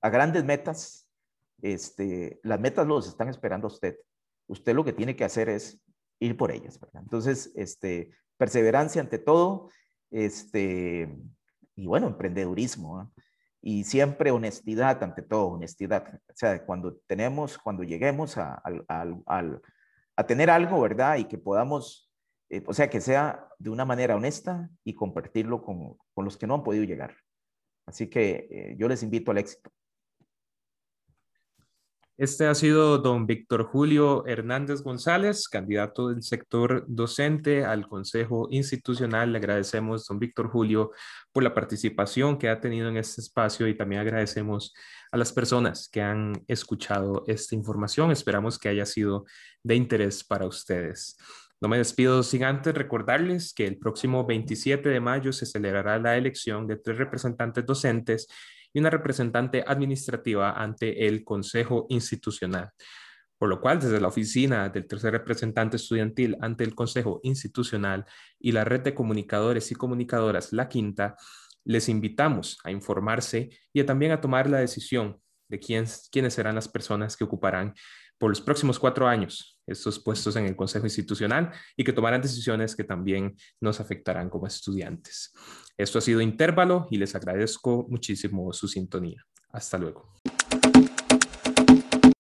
grandes 0.03 0.45
metas, 0.45 1.09
este, 1.61 2.41
las 2.43 2.59
metas 2.59 2.87
los 2.87 3.07
están 3.07 3.29
esperando 3.29 3.69
a 3.69 3.71
usted. 3.73 3.97
Usted 4.49 4.75
lo 4.75 4.85
que 4.85 4.93
tiene 4.93 5.15
que 5.15 5.25
hacer 5.25 5.49
es 5.49 5.81
ir 6.19 6.37
por 6.37 6.51
ellas. 6.51 6.81
Entonces, 6.95 7.53
este, 7.55 8.11
perseverancia 8.37 9.01
ante 9.01 9.19
todo, 9.19 9.71
este, 10.11 11.17
y 11.77 11.87
bueno, 11.87 12.09
emprendedurismo. 12.09 13.13
Y 13.61 13.85
siempre 13.85 14.33
honestidad 14.33 15.01
ante 15.05 15.23
todo, 15.23 15.47
honestidad. 15.47 16.21
O 16.29 16.35
sea, 16.35 16.65
cuando 16.67 16.97
tenemos, 17.07 17.57
cuando 17.59 17.85
lleguemos 17.85 18.37
a, 18.37 18.61
a 20.23 20.27
tener 20.27 20.51
algo, 20.51 20.81
¿verdad? 20.81 21.19
Y 21.19 21.25
que 21.25 21.39
podamos, 21.39 22.11
eh, 22.51 22.63
o 22.67 22.75
sea, 22.75 22.89
que 22.89 23.01
sea 23.01 23.49
de 23.59 23.71
una 23.71 23.85
manera 23.85 24.17
honesta 24.17 24.71
y 24.85 24.95
compartirlo 24.95 25.63
con, 25.63 25.97
con 26.15 26.25
los 26.25 26.37
que 26.37 26.47
no 26.47 26.55
han 26.55 26.65
podido 26.65 26.85
llegar. 26.85 27.17
Así 27.87 28.09
que 28.09 28.49
eh, 28.51 28.75
yo 28.79 28.89
les 28.89 29.03
invito 29.03 29.31
al 29.31 29.39
éxito. 29.39 29.71
Este 32.23 32.47
ha 32.47 32.55
sido 32.55 32.99
don 32.99 33.27
Víctor 33.27 33.65
Julio 33.65 34.25
Hernández 34.29 34.83
González, 34.83 35.49
candidato 35.49 36.11
del 36.11 36.23
sector 36.23 36.85
docente 36.87 37.65
al 37.65 37.89
Consejo 37.89 38.47
Institucional. 38.49 39.33
Le 39.33 39.39
agradecemos, 39.39 40.07
don 40.07 40.21
Víctor 40.21 40.49
Julio, 40.49 40.93
por 41.33 41.43
la 41.43 41.53
participación 41.53 42.39
que 42.39 42.49
ha 42.49 42.61
tenido 42.61 42.89
en 42.89 42.97
este 42.97 43.21
espacio 43.21 43.67
y 43.67 43.77
también 43.77 44.03
agradecemos 44.03 44.73
a 45.11 45.17
las 45.17 45.33
personas 45.33 45.89
que 45.89 46.01
han 46.01 46.45
escuchado 46.47 47.25
esta 47.27 47.57
información. 47.57 48.13
Esperamos 48.13 48.57
que 48.57 48.69
haya 48.69 48.87
sido 48.87 49.25
de 49.65 49.75
interés 49.75 50.23
para 50.23 50.47
ustedes. 50.47 51.17
No 51.61 51.67
me 51.67 51.79
despido 51.79 52.23
sin 52.23 52.45
antes 52.45 52.73
recordarles 52.73 53.53
que 53.53 53.67
el 53.67 53.79
próximo 53.79 54.25
27 54.25 54.89
de 54.89 55.01
mayo 55.01 55.33
se 55.33 55.45
celebrará 55.45 55.99
la 55.99 56.17
elección 56.17 56.69
de 56.69 56.77
tres 56.77 56.99
representantes 56.99 57.67
docentes 57.67 58.29
y 58.73 58.81
una 58.81 58.91
representante 58.91 59.65
administrativa 59.67 60.53
ante 60.53 61.07
el 61.07 61.25
Consejo 61.25 61.87
Institucional. 61.89 62.71
Por 63.39 63.49
lo 63.49 63.61
cual, 63.61 63.81
desde 63.81 64.01
la 64.01 64.09
oficina 64.09 64.69
del 64.69 64.87
tercer 64.87 65.13
representante 65.13 65.77
estudiantil 65.77 66.37
ante 66.41 66.63
el 66.65 66.75
Consejo 66.75 67.21
Institucional 67.25 68.07
y 68.39 68.53
la 68.53 68.65
red 68.65 68.83
de 68.83 68.95
comunicadores 68.95 69.71
y 69.73 69.75
comunicadoras 69.75 70.53
La 70.53 70.69
Quinta, 70.69 71.17
les 71.65 71.89
invitamos 71.89 72.59
a 72.65 72.71
informarse 72.71 73.51
y 73.73 73.83
también 73.85 74.13
a 74.13 74.21
tomar 74.21 74.49
la 74.49 74.59
decisión 74.59 75.21
de 75.49 75.59
quiénes 75.59 76.35
serán 76.35 76.55
las 76.55 76.69
personas 76.69 77.17
que 77.17 77.25
ocuparán 77.25 77.75
por 78.23 78.31
los 78.31 78.41
próximos 78.41 78.79
cuatro 78.79 79.09
años 79.09 79.59
estos 79.67 79.99
puestos 79.99 80.37
en 80.37 80.47
el 80.47 80.55
Consejo 80.55 80.87
Institucional 80.87 81.51
y 81.77 81.83
que 81.83 81.93
tomarán 81.93 82.23
decisiones 82.23 82.77
que 82.77 82.85
también 82.85 83.37
nos 83.61 83.81
afectarán 83.81 84.31
como 84.31 84.47
estudiantes. 84.47 85.33
Esto 85.83 85.99
ha 85.99 86.03
sido 86.03 86.21
Intervalo 86.21 86.87
y 86.91 86.97
les 86.97 87.15
agradezco 87.17 87.87
muchísimo 87.89 88.53
su 88.53 88.69
sintonía. 88.69 89.27
Hasta 89.51 89.79
luego. 89.79 90.13